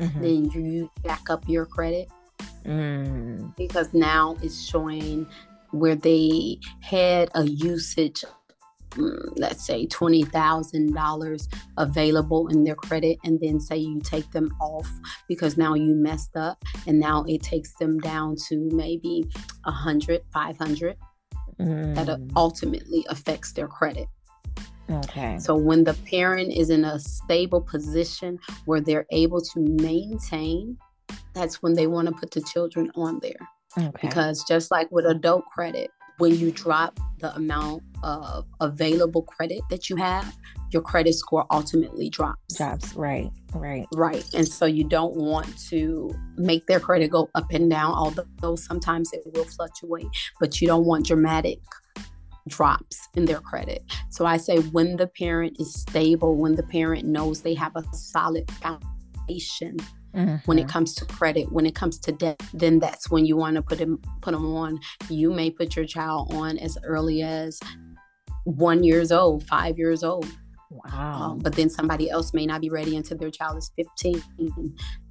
mm-hmm. 0.00 0.22
then 0.22 0.44
you 0.50 0.90
back 1.04 1.30
up 1.30 1.48
your 1.48 1.66
credit. 1.66 2.08
Mm. 2.64 3.54
Because 3.56 3.92
now 3.94 4.36
it's 4.42 4.62
showing 4.62 5.26
where 5.70 5.94
they 5.94 6.58
had 6.80 7.30
a 7.34 7.44
usage 7.44 8.24
Mm, 8.90 9.34
let's 9.36 9.64
say 9.64 9.86
$20,000 9.86 11.48
available 11.78 12.48
in 12.48 12.64
their 12.64 12.74
credit 12.74 13.18
and 13.24 13.38
then 13.40 13.60
say 13.60 13.76
you 13.76 14.00
take 14.00 14.30
them 14.32 14.50
off 14.60 14.90
because 15.28 15.56
now 15.56 15.74
you 15.74 15.94
messed 15.94 16.36
up 16.36 16.58
and 16.88 16.98
now 16.98 17.24
it 17.28 17.42
takes 17.42 17.72
them 17.74 18.00
down 18.00 18.34
to 18.48 18.68
maybe 18.72 19.24
100, 19.62 20.22
500 20.32 20.96
mm. 21.60 21.94
that 21.94 22.20
ultimately 22.34 23.06
affects 23.08 23.52
their 23.52 23.68
credit. 23.68 24.08
Okay. 24.90 25.38
So 25.38 25.56
when 25.56 25.84
the 25.84 25.94
parent 26.06 26.52
is 26.52 26.70
in 26.70 26.84
a 26.84 26.98
stable 26.98 27.60
position 27.60 28.38
where 28.64 28.80
they're 28.80 29.06
able 29.10 29.40
to 29.40 29.60
maintain, 29.60 30.76
that's 31.32 31.62
when 31.62 31.74
they 31.74 31.86
want 31.86 32.08
to 32.08 32.14
put 32.14 32.32
the 32.32 32.42
children 32.42 32.90
on 32.94 33.20
there. 33.20 33.48
Okay. 33.78 33.90
Because 34.02 34.44
just 34.48 34.70
like 34.70 34.90
with 34.90 35.06
adult 35.06 35.44
credit, 35.46 35.90
when 36.18 36.36
you 36.36 36.50
drop 36.50 36.98
the 37.20 37.34
amount 37.34 37.82
of 38.02 38.44
available 38.60 39.22
credit 39.22 39.62
that 39.70 39.88
you 39.88 39.96
have, 39.96 40.36
your 40.70 40.82
credit 40.82 41.14
score 41.14 41.46
ultimately 41.50 42.10
drops. 42.10 42.56
Drops, 42.56 42.94
right, 42.94 43.30
right. 43.54 43.86
Right. 43.94 44.24
And 44.34 44.46
so 44.46 44.66
you 44.66 44.84
don't 44.84 45.16
want 45.16 45.58
to 45.68 46.10
make 46.36 46.66
their 46.66 46.80
credit 46.80 47.10
go 47.10 47.30
up 47.34 47.46
and 47.52 47.70
down, 47.70 47.94
although 47.94 48.56
sometimes 48.56 49.12
it 49.12 49.22
will 49.34 49.44
fluctuate, 49.44 50.08
but 50.38 50.60
you 50.60 50.66
don't 50.66 50.84
want 50.84 51.06
dramatic 51.06 51.58
drops 52.50 52.98
in 53.14 53.24
their 53.24 53.40
credit. 53.40 53.82
So 54.10 54.26
I 54.26 54.36
say 54.36 54.58
when 54.58 54.96
the 54.96 55.06
parent 55.06 55.56
is 55.58 55.72
stable, 55.72 56.36
when 56.36 56.54
the 56.54 56.62
parent 56.62 57.06
knows 57.06 57.40
they 57.42 57.54
have 57.54 57.74
a 57.76 57.84
solid 57.94 58.50
foundation 58.52 59.76
Mm-hmm. 60.14 60.36
When 60.46 60.58
it 60.58 60.62
mm-hmm. 60.62 60.70
comes 60.70 60.94
to 60.96 61.04
credit, 61.04 61.52
when 61.52 61.66
it 61.66 61.74
comes 61.74 61.98
to 62.00 62.12
debt, 62.12 62.42
then 62.52 62.78
that's 62.78 63.10
when 63.10 63.24
you 63.26 63.36
want 63.36 63.56
to 63.56 63.62
put 63.62 63.78
them 63.78 64.00
put 64.20 64.32
them 64.32 64.44
on. 64.44 64.80
You 65.08 65.32
may 65.32 65.50
put 65.50 65.76
your 65.76 65.84
child 65.84 66.34
on 66.34 66.58
as 66.58 66.76
early 66.84 67.22
as 67.22 67.60
one 68.44 68.82
years 68.82 69.12
old, 69.12 69.46
five 69.46 69.78
years 69.78 70.02
old. 70.02 70.26
Wow. 70.70 71.32
Um, 71.32 71.38
but 71.38 71.54
then 71.54 71.68
somebody 71.68 72.10
else 72.10 72.32
may 72.32 72.46
not 72.46 72.60
be 72.60 72.70
ready 72.70 72.96
until 72.96 73.18
their 73.18 73.30
child 73.30 73.58
is 73.58 73.70
15. 73.76 74.22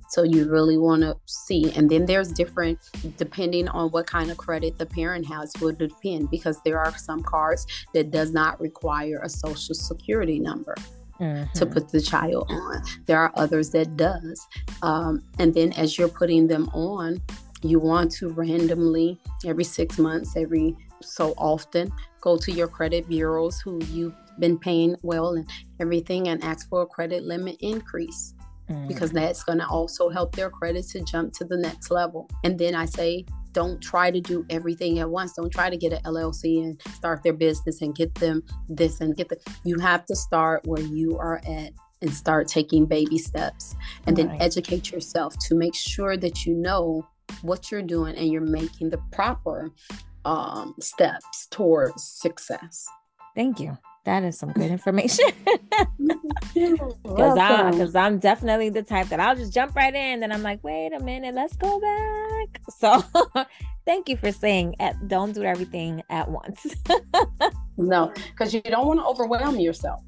So 0.10 0.24
you 0.24 0.50
really 0.50 0.78
want 0.78 1.04
to 1.04 1.16
see. 1.26 1.72
And 1.76 1.90
then 1.90 2.06
there's 2.06 2.32
different, 2.32 2.80
depending 3.18 3.68
on 3.68 3.92
what 3.92 4.08
kind 4.08 4.32
of 4.32 4.38
credit 4.38 4.78
the 4.78 4.86
parent 4.86 5.28
has, 5.28 5.54
will 5.62 5.72
depend 5.72 6.32
because 6.32 6.62
there 6.64 6.80
are 6.80 6.98
some 6.98 7.22
cards 7.22 7.68
that 7.94 8.12
does 8.12 8.32
not 8.32 8.60
require 8.60 9.20
a 9.24 9.30
social 9.30 9.76
security 9.76 10.40
number 10.40 10.76
mm-hmm. 11.20 11.52
to 11.54 11.66
put 11.66 11.90
the 11.90 12.02
child 12.02 12.48
on. 12.50 12.82
There 13.06 13.20
are 13.20 13.32
others 13.36 13.70
that 13.72 13.98
does. 13.98 14.48
Um, 14.82 15.24
and 15.38 15.54
then 15.54 15.74
as 15.74 15.98
you're 15.98 16.10
putting 16.10 16.48
them 16.48 16.70
on, 16.70 17.22
you 17.62 17.80
want 17.80 18.12
to 18.14 18.30
randomly 18.30 19.20
every 19.46 19.64
six 19.64 20.00
months, 20.00 20.36
every 20.36 20.76
so 21.02 21.34
often, 21.38 21.92
go 22.22 22.36
to 22.38 22.52
your 22.52 22.68
credit 22.68 23.08
bureaus 23.08 23.62
who 23.62 23.80
you've 23.86 24.16
been 24.40 24.58
paying 24.58 24.96
well 25.04 25.34
and 25.34 25.48
everything 25.80 26.30
and 26.30 26.44
ask 26.44 26.68
for 26.70 26.82
a 26.82 26.86
credit 26.86 27.24
limit 27.24 27.58
increase 27.60 28.34
mm. 28.70 28.88
because 28.88 29.12
that's 29.12 29.44
going 29.44 29.60
to 29.60 29.68
also 29.68 30.10
help 30.10 30.36
their 30.36 30.50
credit 30.50 30.88
to 30.90 31.02
jump 31.02 31.34
to 31.34 31.46
the 31.46 31.58
next 31.58 31.92
level. 31.92 32.30
And 32.44 32.58
then 32.58 32.76
I 32.76 32.86
say 32.86 33.26
don't 33.52 33.82
try 33.82 34.12
to 34.12 34.22
do 34.22 34.46
everything 34.50 35.00
at 35.00 35.10
once. 35.10 35.34
Don't 35.34 35.52
try 35.52 35.70
to 35.70 35.78
get 35.78 35.92
an 35.92 36.02
LLC 36.04 36.64
and 36.64 36.80
start 36.94 37.24
their 37.24 37.34
business 37.34 37.82
and 37.82 37.96
get 37.96 38.14
them 38.16 38.44
this 38.68 39.02
and 39.02 39.16
get 39.16 39.30
the. 39.30 39.38
You 39.64 39.80
have 39.80 40.06
to 40.06 40.16
start 40.16 40.66
where 40.66 40.82
you 40.82 41.18
are 41.18 41.42
at 41.48 41.74
and 42.02 42.14
start 42.14 42.48
taking 42.48 42.86
baby 42.86 43.18
steps 43.18 43.76
and 44.08 44.18
right. 44.18 44.30
then 44.30 44.42
educate 44.42 44.92
yourself 44.92 45.38
to 45.48 45.56
make 45.56 45.76
sure 45.76 46.16
that 46.16 46.46
you 46.46 46.54
know 46.54 47.08
what 47.42 47.72
you're 47.72 47.82
doing 47.82 48.16
and 48.16 48.32
you're 48.32 48.42
making 48.42 48.90
the 48.90 49.00
proper 49.12 49.72
um, 50.26 50.76
steps 50.80 51.48
towards 51.48 52.04
success. 52.04 52.88
Thank 53.36 53.60
you 53.60 53.78
that 54.10 54.24
is 54.24 54.40
some 54.40 54.52
good 54.54 54.72
information. 54.72 55.26
Because 57.04 57.38
I'm, 57.38 57.78
cause 57.78 57.96
I'm 57.96 58.20
definitely 58.20 58.70
the 58.70 58.82
type 58.82 59.08
that 59.10 59.20
I'll 59.20 59.36
just 59.36 59.54
jump 59.54 59.76
right 59.76 59.94
in. 59.94 60.24
And 60.24 60.34
I'm 60.34 60.42
like, 60.42 60.64
wait 60.64 60.92
a 60.94 61.00
minute, 61.00 61.36
let's 61.36 61.56
go 61.56 61.80
back. 61.80 62.62
So 62.80 63.04
thank 63.86 64.10
you 64.10 64.18
for 64.18 64.32
saying 64.32 64.76
don't 65.08 65.34
do 65.34 65.44
everything 65.44 66.02
at 66.10 66.30
once. 66.30 66.76
no, 67.78 68.12
because 68.32 68.54
you 68.54 68.62
don't 68.62 68.88
want 68.88 69.00
to 69.00 69.06
overwhelm 69.06 69.60
yourself. 69.60 70.02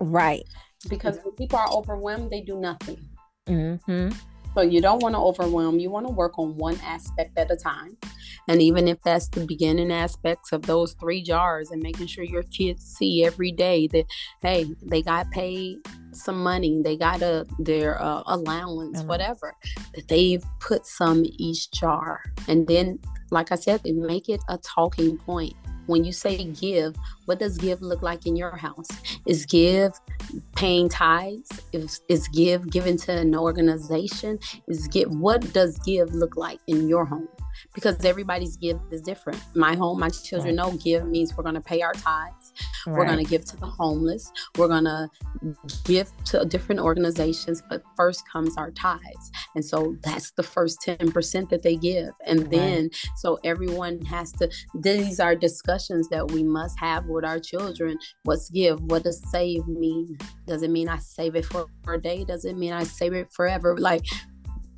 Right. 0.00 0.44
Because 0.88 1.18
when 1.22 1.34
people 1.34 1.58
are 1.58 1.70
overwhelmed, 1.70 2.30
they 2.30 2.40
do 2.40 2.58
nothing. 2.58 2.98
Mm-hmm. 3.46 4.10
So 4.54 4.62
you 4.62 4.80
don't 4.80 5.02
want 5.02 5.14
to 5.14 5.20
overwhelm. 5.20 5.78
You 5.78 5.90
want 5.90 6.06
to 6.06 6.12
work 6.12 6.38
on 6.38 6.56
one 6.56 6.78
aspect 6.84 7.38
at 7.38 7.50
a 7.50 7.56
time. 7.56 7.96
And 8.48 8.60
even 8.60 8.88
if 8.88 9.00
that's 9.02 9.28
the 9.28 9.46
beginning 9.46 9.92
aspects 9.92 10.52
of 10.52 10.62
those 10.62 10.94
three 10.94 11.22
jars 11.22 11.70
and 11.70 11.82
making 11.82 12.08
sure 12.08 12.24
your 12.24 12.42
kids 12.44 12.84
see 12.84 13.24
every 13.24 13.52
day 13.52 13.86
that, 13.88 14.04
hey, 14.42 14.66
they 14.82 15.00
got 15.00 15.30
paid 15.30 15.78
some 16.12 16.42
money, 16.42 16.80
they 16.82 16.96
got 16.96 17.22
a 17.22 17.46
their 17.60 18.02
uh, 18.02 18.22
allowance, 18.26 18.98
mm-hmm. 18.98 19.08
whatever, 19.08 19.54
that 19.94 20.08
they've 20.08 20.44
put 20.60 20.86
some 20.86 21.22
each 21.24 21.70
jar. 21.70 22.22
And 22.48 22.66
then, 22.66 22.98
like 23.30 23.52
I 23.52 23.54
said, 23.54 23.80
make 23.84 24.28
it 24.28 24.40
a 24.48 24.58
talking 24.58 25.16
point 25.18 25.54
when 25.86 26.04
you 26.04 26.12
say 26.12 26.44
give, 26.44 26.96
what 27.26 27.38
does 27.38 27.58
give 27.58 27.82
look 27.82 28.02
like 28.02 28.26
in 28.26 28.36
your 28.36 28.56
house? 28.56 28.88
Is 29.26 29.46
give 29.46 29.92
paying 30.54 30.88
tithes? 30.88 31.48
Is, 31.72 32.00
is 32.08 32.28
give 32.28 32.70
given 32.70 32.96
to 32.98 33.12
an 33.12 33.34
organization? 33.34 34.38
Is 34.68 34.88
give 34.88 35.10
what 35.10 35.52
does 35.52 35.78
give 35.80 36.14
look 36.14 36.36
like 36.36 36.60
in 36.66 36.88
your 36.88 37.04
home? 37.04 37.28
Because 37.74 38.04
everybody's 38.04 38.56
give 38.56 38.80
is 38.90 39.00
different. 39.02 39.40
My 39.54 39.74
home, 39.76 40.00
my 40.00 40.08
children 40.08 40.56
know 40.56 40.72
give 40.72 41.06
means 41.06 41.36
we're 41.36 41.44
going 41.44 41.54
to 41.54 41.60
pay 41.60 41.82
our 41.82 41.92
tithes. 41.92 42.41
Right. 42.86 42.98
We're 42.98 43.06
going 43.06 43.24
to 43.24 43.30
give 43.30 43.44
to 43.46 43.56
the 43.56 43.66
homeless. 43.66 44.30
We're 44.58 44.68
going 44.68 44.84
to 44.84 45.08
give 45.84 46.10
to 46.26 46.44
different 46.44 46.80
organizations, 46.80 47.62
but 47.68 47.82
first 47.96 48.22
comes 48.30 48.56
our 48.56 48.70
tithes. 48.70 49.30
And 49.54 49.64
so 49.64 49.96
that's 50.02 50.32
the 50.32 50.42
first 50.42 50.80
10% 50.86 51.48
that 51.50 51.62
they 51.62 51.76
give. 51.76 52.10
And 52.26 52.50
then, 52.50 52.90
so 53.16 53.38
everyone 53.44 54.00
has 54.02 54.32
to, 54.32 54.50
these 54.74 55.20
are 55.20 55.34
discussions 55.34 56.08
that 56.08 56.30
we 56.30 56.42
must 56.42 56.78
have 56.78 57.06
with 57.06 57.24
our 57.24 57.38
children. 57.38 57.98
What's 58.24 58.50
give? 58.50 58.80
What 58.82 59.04
does 59.04 59.22
save 59.30 59.66
mean? 59.68 60.16
Does 60.46 60.62
it 60.62 60.70
mean 60.70 60.88
I 60.88 60.98
save 60.98 61.36
it 61.36 61.46
for 61.46 61.66
a 61.86 62.00
day? 62.00 62.24
Does 62.24 62.44
it 62.44 62.56
mean 62.56 62.72
I 62.72 62.84
save 62.84 63.12
it 63.12 63.32
forever? 63.32 63.76
Like, 63.76 64.06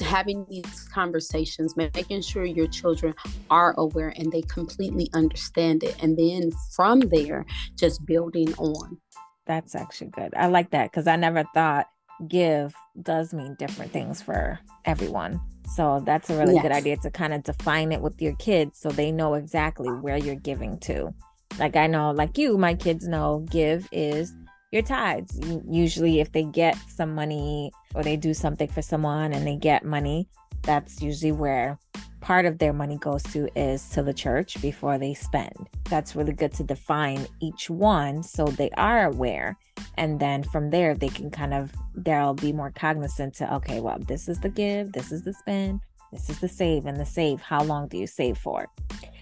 having 0.00 0.44
these 0.48 0.88
conversations, 0.92 1.76
making 1.76 2.22
sure 2.22 2.44
your 2.44 2.66
children 2.66 3.14
are 3.50 3.74
aware 3.78 4.12
and 4.16 4.32
they 4.32 4.42
completely 4.42 5.08
understand 5.14 5.82
it. 5.84 5.96
And 6.02 6.16
then 6.16 6.50
from 6.74 7.00
there, 7.00 7.46
just 7.76 8.04
building 8.04 8.52
on. 8.54 8.98
That's 9.46 9.74
actually 9.74 10.10
good. 10.10 10.34
I 10.34 10.46
like 10.46 10.70
that 10.70 10.90
because 10.90 11.06
I 11.06 11.16
never 11.16 11.44
thought 11.54 11.86
give 12.28 12.74
does 13.02 13.34
mean 13.34 13.56
different 13.58 13.92
things 13.92 14.22
for 14.22 14.58
everyone. 14.84 15.40
So 15.74 16.02
that's 16.04 16.30
a 16.30 16.38
really 16.38 16.54
yes. 16.54 16.62
good 16.62 16.72
idea 16.72 16.96
to 16.98 17.10
kind 17.10 17.34
of 17.34 17.42
define 17.42 17.92
it 17.92 18.00
with 18.00 18.20
your 18.20 18.34
kids 18.36 18.78
so 18.78 18.90
they 18.90 19.10
know 19.10 19.34
exactly 19.34 19.88
where 19.88 20.16
you're 20.16 20.34
giving 20.34 20.78
to. 20.80 21.12
Like 21.58 21.76
I 21.76 21.86
know, 21.86 22.10
like 22.10 22.38
you, 22.38 22.58
my 22.58 22.74
kids 22.74 23.06
know 23.06 23.44
give 23.50 23.88
is 23.92 24.32
your 24.74 24.82
tithes. 24.82 25.40
Usually, 25.68 26.20
if 26.20 26.32
they 26.32 26.42
get 26.42 26.76
some 26.88 27.14
money 27.14 27.70
or 27.94 28.02
they 28.02 28.16
do 28.16 28.34
something 28.34 28.68
for 28.68 28.82
someone 28.82 29.32
and 29.32 29.46
they 29.46 29.56
get 29.56 29.84
money, 29.84 30.28
that's 30.62 31.00
usually 31.00 31.32
where 31.32 31.78
part 32.20 32.44
of 32.44 32.58
their 32.58 32.72
money 32.72 32.96
goes 32.98 33.22
to 33.22 33.48
is 33.58 33.88
to 33.90 34.02
the 34.02 34.12
church 34.12 34.60
before 34.60 34.98
they 34.98 35.14
spend. 35.14 35.68
That's 35.84 36.16
really 36.16 36.32
good 36.32 36.52
to 36.54 36.64
define 36.64 37.26
each 37.40 37.70
one 37.70 38.22
so 38.22 38.46
they 38.46 38.70
are 38.70 39.06
aware. 39.06 39.56
And 39.96 40.18
then 40.18 40.42
from 40.42 40.70
there, 40.70 40.94
they 40.94 41.08
can 41.08 41.30
kind 41.30 41.54
of, 41.54 41.72
they'll 41.94 42.34
be 42.34 42.52
more 42.52 42.72
cognizant 42.72 43.34
to, 43.34 43.54
okay, 43.54 43.80
well, 43.80 43.98
this 44.00 44.28
is 44.28 44.40
the 44.40 44.48
give, 44.48 44.92
this 44.92 45.12
is 45.12 45.22
the 45.22 45.34
spend, 45.34 45.80
this 46.12 46.28
is 46.28 46.40
the 46.40 46.48
save, 46.48 46.86
and 46.86 46.98
the 46.98 47.06
save, 47.06 47.40
how 47.40 47.62
long 47.62 47.88
do 47.88 47.96
you 47.96 48.06
save 48.06 48.38
for? 48.38 48.66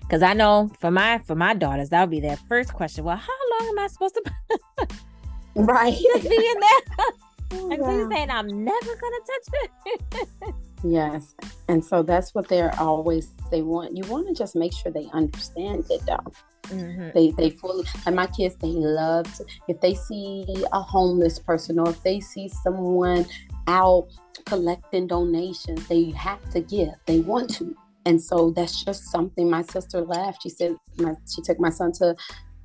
Because 0.01 0.23
I 0.23 0.33
know 0.33 0.71
for 0.79 0.91
my 0.91 1.19
for 1.19 1.35
my 1.35 1.55
daughters, 1.55 1.89
that'll 1.89 2.07
be 2.07 2.21
their 2.21 2.37
first 2.37 2.75
question. 2.75 3.05
Well, 3.05 3.17
how 3.17 3.33
long 3.59 3.69
am 3.71 3.79
I 3.79 3.87
supposed 3.87 4.15
to 4.17 4.89
Right. 5.57 5.95
Just 5.95 6.29
be 6.29 6.37
in 6.37 6.61
there. 6.61 7.07
Oh, 7.55 7.71
and 7.71 7.85
so 7.85 7.91
you're 7.91 8.11
saying 8.11 8.31
I'm 8.31 8.65
never 8.65 8.97
gonna 8.97 9.17
touch 9.27 9.73
it. 9.85 10.55
yes. 10.85 11.35
And 11.69 11.85
so 11.85 12.03
that's 12.03 12.35
what 12.35 12.49
they're 12.49 12.75
always 12.81 13.33
they 13.51 13.61
want. 13.61 13.95
You 13.95 14.11
want 14.11 14.29
to 14.29 14.35
just 14.35 14.57
make 14.57 14.73
sure 14.73 14.91
they 14.91 15.09
understand 15.13 15.85
it 15.91 16.01
though. 16.07 16.33
Mm-hmm. 16.69 17.11
They 17.15 17.31
they 17.33 17.51
fully 17.51 17.85
and 18.07 18.17
my 18.17 18.27
kids 18.29 18.55
they 18.57 18.69
love 18.69 19.33
to, 19.35 19.45
if 19.69 19.81
they 19.83 19.95
see 19.95 20.47
a 20.73 20.81
homeless 20.81 21.39
person 21.39 21.79
or 21.79 21.91
if 21.91 22.03
they 22.03 22.21
see 22.21 22.49
someone 22.49 23.27
out 23.67 24.09
collecting 24.47 25.07
donations, 25.07 25.87
they 25.89 26.11
have 26.13 26.49
to 26.51 26.61
give. 26.61 26.95
They 27.07 27.21
want 27.21 27.51
to. 27.57 27.77
And 28.07 28.21
so 28.21 28.51
that's 28.51 28.83
just 28.83 29.11
something 29.11 29.49
my 29.49 29.63
sister 29.63 30.01
laughed. 30.01 30.43
She 30.43 30.49
said 30.49 30.77
my, 30.99 31.15
she 31.33 31.43
took 31.43 31.61
my 31.61 31.71
son 31.71 31.93
to 31.93 32.17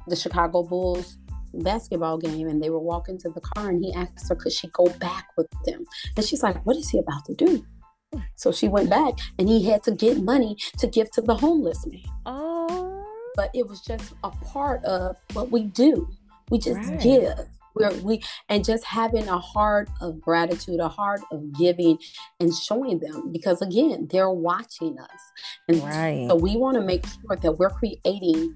the 0.08 0.16
Chicago 0.16 0.64
Bulls 0.64 1.18
basketball 1.64 2.18
game 2.18 2.48
and 2.48 2.62
they 2.62 2.70
were 2.70 2.80
walking 2.80 3.18
to 3.20 3.30
the 3.30 3.42
car 3.42 3.70
and 3.70 3.84
he 3.84 3.94
asked 3.94 4.30
her 4.30 4.36
could 4.36 4.52
she 4.52 4.68
go 4.74 4.86
back 5.00 5.28
with 5.38 5.48
them? 5.66 5.86
And 6.16 6.26
she's 6.26 6.44
like 6.44 6.64
what 6.66 6.76
is 6.78 6.90
he 6.90 7.00
about 7.00 7.26
to 7.26 7.36
do? 7.36 7.66
So 8.36 8.52
she 8.52 8.68
went 8.68 8.90
back 8.90 9.14
and 9.38 9.50
he 9.50 9.66
had 9.66 9.84
to 9.84 9.92
get 9.92 10.24
money 10.24 10.56
to 10.78 10.88
give 10.88 11.12
to 11.12 11.22
the 11.22 11.36
homeless 11.36 11.86
man. 11.86 12.02
Oh 12.26 12.58
but 13.38 13.52
it 13.54 13.66
was 13.66 13.80
just 13.80 14.14
a 14.26 14.32
part 14.32 14.84
of 14.84 15.16
what 15.32 15.52
we 15.52 15.64
do. 15.64 16.10
We 16.50 16.58
just 16.58 16.90
right. 16.90 17.00
give. 17.00 17.38
We're, 17.76 17.94
we 18.02 18.24
and 18.50 18.66
just 18.66 18.84
having 18.84 19.28
a 19.30 19.38
heart 19.38 19.88
of 20.02 20.20
gratitude 20.20 20.80
a 20.80 20.90
heart 20.90 21.22
of 21.32 21.54
giving 21.54 22.00
and 22.40 22.52
showing 22.52 22.98
them 22.98 23.32
because 23.32 23.62
again 23.62 24.08
they're 24.12 24.32
watching 24.32 24.98
us. 24.98 25.22
And 25.68 25.84
right. 25.84 26.26
so 26.28 26.36
we 26.36 26.58
want 26.58 26.76
to 26.78 26.82
make 26.82 27.06
sure 27.06 27.36
that 27.40 27.52
we're 27.60 27.70
creating 27.70 28.56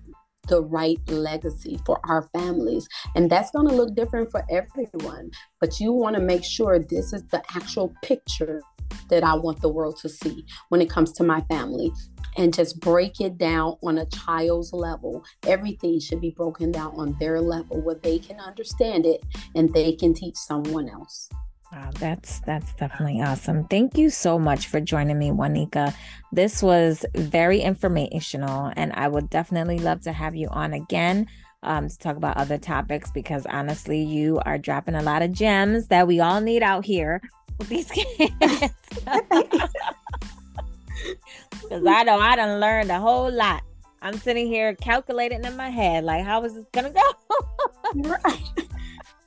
the 0.51 0.61
right 0.61 0.99
legacy 1.07 1.79
for 1.85 1.99
our 2.03 2.29
families. 2.33 2.87
And 3.15 3.31
that's 3.31 3.51
going 3.51 3.67
to 3.69 3.73
look 3.73 3.95
different 3.95 4.29
for 4.29 4.45
everyone. 4.51 5.31
But 5.61 5.79
you 5.79 5.93
want 5.93 6.17
to 6.17 6.21
make 6.21 6.43
sure 6.43 6.77
this 6.77 7.13
is 7.13 7.23
the 7.27 7.41
actual 7.55 7.93
picture 8.03 8.61
that 9.09 9.23
I 9.23 9.33
want 9.33 9.61
the 9.61 9.69
world 9.69 9.97
to 10.01 10.09
see 10.09 10.45
when 10.67 10.81
it 10.81 10.89
comes 10.89 11.13
to 11.13 11.23
my 11.23 11.41
family. 11.49 11.91
And 12.37 12.53
just 12.53 12.79
break 12.79 13.19
it 13.19 13.37
down 13.37 13.77
on 13.83 13.97
a 13.97 14.05
child's 14.05 14.71
level. 14.71 15.23
Everything 15.47 15.99
should 15.99 16.21
be 16.21 16.31
broken 16.31 16.71
down 16.71 16.93
on 16.95 17.15
their 17.19 17.41
level 17.41 17.81
where 17.81 17.95
they 17.95 18.19
can 18.19 18.39
understand 18.39 19.05
it 19.05 19.21
and 19.55 19.73
they 19.73 19.93
can 19.93 20.13
teach 20.13 20.35
someone 20.35 20.89
else. 20.89 21.29
Wow, 21.71 21.89
that's 21.99 22.39
that's 22.41 22.73
definitely 22.73 23.21
awesome. 23.21 23.65
Thank 23.65 23.97
you 23.97 24.09
so 24.09 24.37
much 24.37 24.67
for 24.67 24.81
joining 24.81 25.17
me, 25.17 25.29
Wanikka. 25.31 25.93
This 26.33 26.61
was 26.61 27.05
very 27.15 27.61
informational, 27.61 28.73
and 28.75 28.91
I 28.93 29.07
would 29.07 29.29
definitely 29.29 29.79
love 29.79 30.01
to 30.01 30.11
have 30.11 30.35
you 30.35 30.49
on 30.49 30.73
again 30.73 31.27
um, 31.63 31.87
to 31.87 31.97
talk 31.97 32.17
about 32.17 32.35
other 32.35 32.57
topics 32.57 33.09
because 33.11 33.45
honestly, 33.45 34.03
you 34.03 34.41
are 34.45 34.57
dropping 34.57 34.95
a 34.95 35.01
lot 35.01 35.21
of 35.21 35.31
gems 35.31 35.87
that 35.87 36.07
we 36.07 36.19
all 36.19 36.41
need 36.41 36.61
out 36.61 36.83
here 36.85 37.21
with 37.57 37.69
these 37.69 37.89
kids. 37.91 38.33
Because 41.51 41.85
I 41.85 42.03
know 42.03 42.19
I 42.19 42.35
done 42.35 42.59
learned 42.59 42.91
a 42.91 42.99
whole 42.99 43.31
lot. 43.31 43.63
I'm 44.01 44.17
sitting 44.17 44.47
here 44.47 44.75
calculating 44.75 45.43
in 45.45 45.55
my 45.55 45.69
head, 45.69 46.03
like, 46.03 46.25
how 46.25 46.43
is 46.43 46.55
this 46.55 46.65
gonna 46.71 46.89
go? 46.89 47.11
right. 47.95 48.70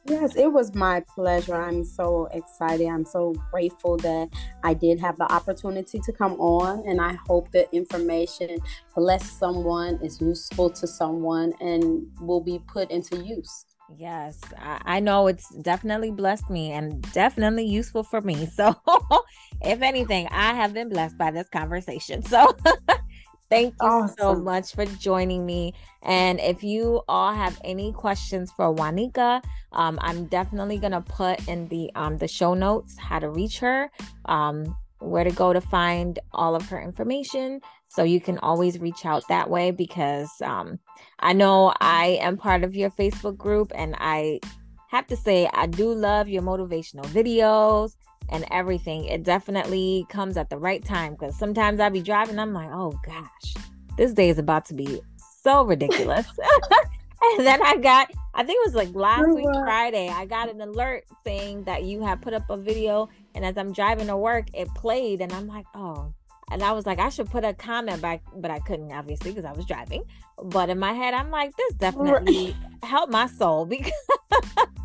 Yes, 0.06 0.36
it 0.36 0.52
was 0.52 0.74
my 0.74 1.00
pleasure. 1.00 1.54
I'm 1.54 1.82
so 1.82 2.28
excited. 2.32 2.86
I'm 2.86 3.06
so 3.06 3.34
grateful 3.50 3.96
that 3.98 4.28
I 4.62 4.74
did 4.74 5.00
have 5.00 5.16
the 5.16 5.30
opportunity 5.32 5.98
to 5.98 6.12
come 6.12 6.34
on, 6.34 6.86
and 6.86 7.00
I 7.00 7.14
hope 7.26 7.50
the 7.52 7.72
information 7.74 8.58
bless 8.94 9.30
someone, 9.30 9.98
is 10.02 10.20
useful 10.20 10.68
to 10.70 10.86
someone, 10.86 11.54
and 11.60 12.06
will 12.20 12.42
be 12.42 12.60
put 12.66 12.90
into 12.90 13.24
use. 13.24 13.64
Yes, 13.96 14.40
I, 14.58 14.80
I 14.84 15.00
know 15.00 15.26
it's 15.26 15.48
definitely 15.56 16.10
blessed 16.10 16.50
me 16.50 16.72
and 16.72 17.00
definitely 17.12 17.64
useful 17.64 18.02
for 18.02 18.20
me. 18.20 18.46
So, 18.46 18.74
if 19.62 19.80
anything, 19.80 20.28
I 20.30 20.54
have 20.54 20.74
been 20.74 20.90
blessed 20.90 21.16
by 21.16 21.30
this 21.30 21.48
conversation. 21.48 22.22
So, 22.22 22.54
Thank 23.50 23.74
you 23.80 23.88
awesome. 23.88 24.16
so 24.18 24.34
much 24.34 24.74
for 24.74 24.84
joining 24.86 25.44
me. 25.46 25.74
And 26.02 26.40
if 26.40 26.62
you 26.62 27.02
all 27.08 27.32
have 27.32 27.60
any 27.64 27.92
questions 27.92 28.50
for 28.52 28.74
Wanikka, 28.74 29.42
um, 29.72 29.98
I'm 30.02 30.26
definitely 30.26 30.78
gonna 30.78 31.02
put 31.02 31.46
in 31.48 31.68
the 31.68 31.90
um, 31.94 32.18
the 32.18 32.28
show 32.28 32.54
notes 32.54 32.96
how 32.98 33.18
to 33.18 33.28
reach 33.28 33.58
her, 33.60 33.90
um, 34.26 34.76
where 34.98 35.24
to 35.24 35.30
go 35.30 35.52
to 35.52 35.60
find 35.60 36.18
all 36.32 36.54
of 36.54 36.68
her 36.68 36.80
information. 36.80 37.60
So 37.88 38.02
you 38.02 38.20
can 38.20 38.38
always 38.38 38.80
reach 38.80 39.06
out 39.06 39.22
that 39.28 39.48
way 39.48 39.70
because 39.70 40.30
um, 40.42 40.80
I 41.20 41.32
know 41.32 41.72
I 41.80 42.18
am 42.20 42.36
part 42.36 42.64
of 42.64 42.74
your 42.74 42.90
Facebook 42.90 43.36
group, 43.36 43.70
and 43.74 43.94
I 43.98 44.40
have 44.88 45.06
to 45.08 45.16
say 45.16 45.48
I 45.52 45.66
do 45.66 45.92
love 45.92 46.28
your 46.28 46.42
motivational 46.42 47.04
videos 47.06 47.94
and 48.30 48.44
everything. 48.50 49.04
It 49.04 49.22
definitely 49.22 50.06
comes 50.08 50.36
at 50.36 50.50
the 50.50 50.58
right 50.58 50.84
time 50.84 51.12
because 51.12 51.38
sometimes 51.38 51.80
I'll 51.80 51.90
be 51.90 52.02
driving, 52.02 52.38
I'm 52.38 52.52
like, 52.52 52.70
oh 52.72 52.98
gosh, 53.04 53.54
this 53.96 54.12
day 54.12 54.28
is 54.28 54.38
about 54.38 54.64
to 54.66 54.74
be 54.74 55.00
so 55.42 55.64
ridiculous. 55.64 56.26
and 57.36 57.46
then 57.46 57.62
I 57.62 57.76
got, 57.76 58.10
I 58.34 58.42
think 58.44 58.58
it 58.64 58.68
was 58.68 58.74
like 58.74 58.94
last 58.94 59.28
week 59.28 59.48
Friday, 59.52 60.08
I 60.08 60.26
got 60.26 60.50
an 60.50 60.60
alert 60.60 61.04
saying 61.24 61.64
that 61.64 61.84
you 61.84 62.02
had 62.02 62.22
put 62.22 62.34
up 62.34 62.48
a 62.50 62.56
video, 62.56 63.08
and 63.34 63.44
as 63.44 63.56
I'm 63.56 63.72
driving 63.72 64.08
to 64.08 64.16
work, 64.16 64.46
it 64.54 64.68
played, 64.74 65.20
and 65.20 65.32
I'm 65.32 65.46
like, 65.46 65.66
oh. 65.74 66.12
And 66.50 66.62
I 66.62 66.72
was 66.72 66.84
like, 66.84 66.98
I 66.98 67.08
should 67.08 67.30
put 67.30 67.42
a 67.42 67.54
comment 67.54 68.02
back, 68.02 68.22
but 68.36 68.50
I 68.50 68.58
couldn't 68.58 68.92
obviously 68.92 69.30
because 69.30 69.46
I 69.46 69.52
was 69.52 69.64
driving. 69.64 70.04
But 70.42 70.68
in 70.68 70.78
my 70.78 70.92
head, 70.92 71.14
I'm 71.14 71.30
like, 71.30 71.56
this 71.56 71.72
definitely 71.74 72.54
helped 72.82 73.10
my 73.10 73.26
soul 73.28 73.64
because 73.66 73.92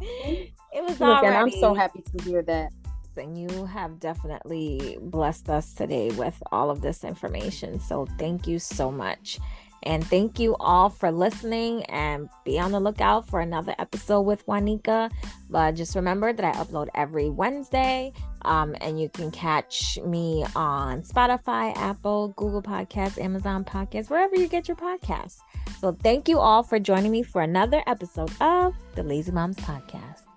it 0.02 0.54
was 0.74 1.00
Look, 1.00 1.02
already. 1.02 1.28
And 1.28 1.36
I'm 1.36 1.52
so 1.52 1.74
happy 1.74 2.02
to 2.02 2.24
hear 2.24 2.42
that 2.44 2.72
and 3.20 3.38
you 3.38 3.66
have 3.66 4.00
definitely 4.00 4.98
blessed 5.02 5.50
us 5.50 5.74
today 5.74 6.10
with 6.12 6.42
all 6.52 6.70
of 6.70 6.82
this 6.82 7.04
information. 7.04 7.80
So 7.80 8.08
thank 8.18 8.48
you 8.48 8.60
so 8.60 8.92
much. 8.92 9.40
And 9.84 10.06
thank 10.06 10.40
you 10.40 10.56
all 10.60 10.90
for 10.90 11.12
listening 11.12 11.84
and 11.86 12.30
be 12.44 12.60
on 12.60 12.72
the 12.72 12.80
lookout 12.80 13.28
for 13.30 13.40
another 13.40 13.74
episode 13.80 14.22
with 14.22 14.46
Wanikka. 14.46 15.10
But 15.50 15.76
just 15.76 15.96
remember 15.96 16.34
that 16.34 16.44
I 16.44 16.58
upload 16.58 16.88
every 16.96 17.30
Wednesday. 17.30 18.12
Um, 18.44 18.76
and 18.82 19.00
you 19.00 19.10
can 19.10 19.32
catch 19.32 19.98
me 20.06 20.46
on 20.56 21.02
Spotify, 21.02 21.76
Apple, 21.78 22.30
Google 22.36 22.62
Podcasts, 22.62 23.20
Amazon 23.20 23.64
Podcasts, 23.64 24.10
wherever 24.10 24.36
you 24.36 24.48
get 24.48 24.68
your 24.68 24.78
podcasts. 24.78 25.40
So 25.80 25.92
thank 25.92 26.28
you 26.28 26.40
all 26.40 26.64
for 26.64 26.80
joining 26.80 27.12
me 27.12 27.24
for 27.24 27.42
another 27.42 27.82
episode 27.88 28.32
of 28.42 28.76
the 28.96 29.04
Lazy 29.04 29.32
Moms 29.32 29.58
Podcast. 29.58 30.29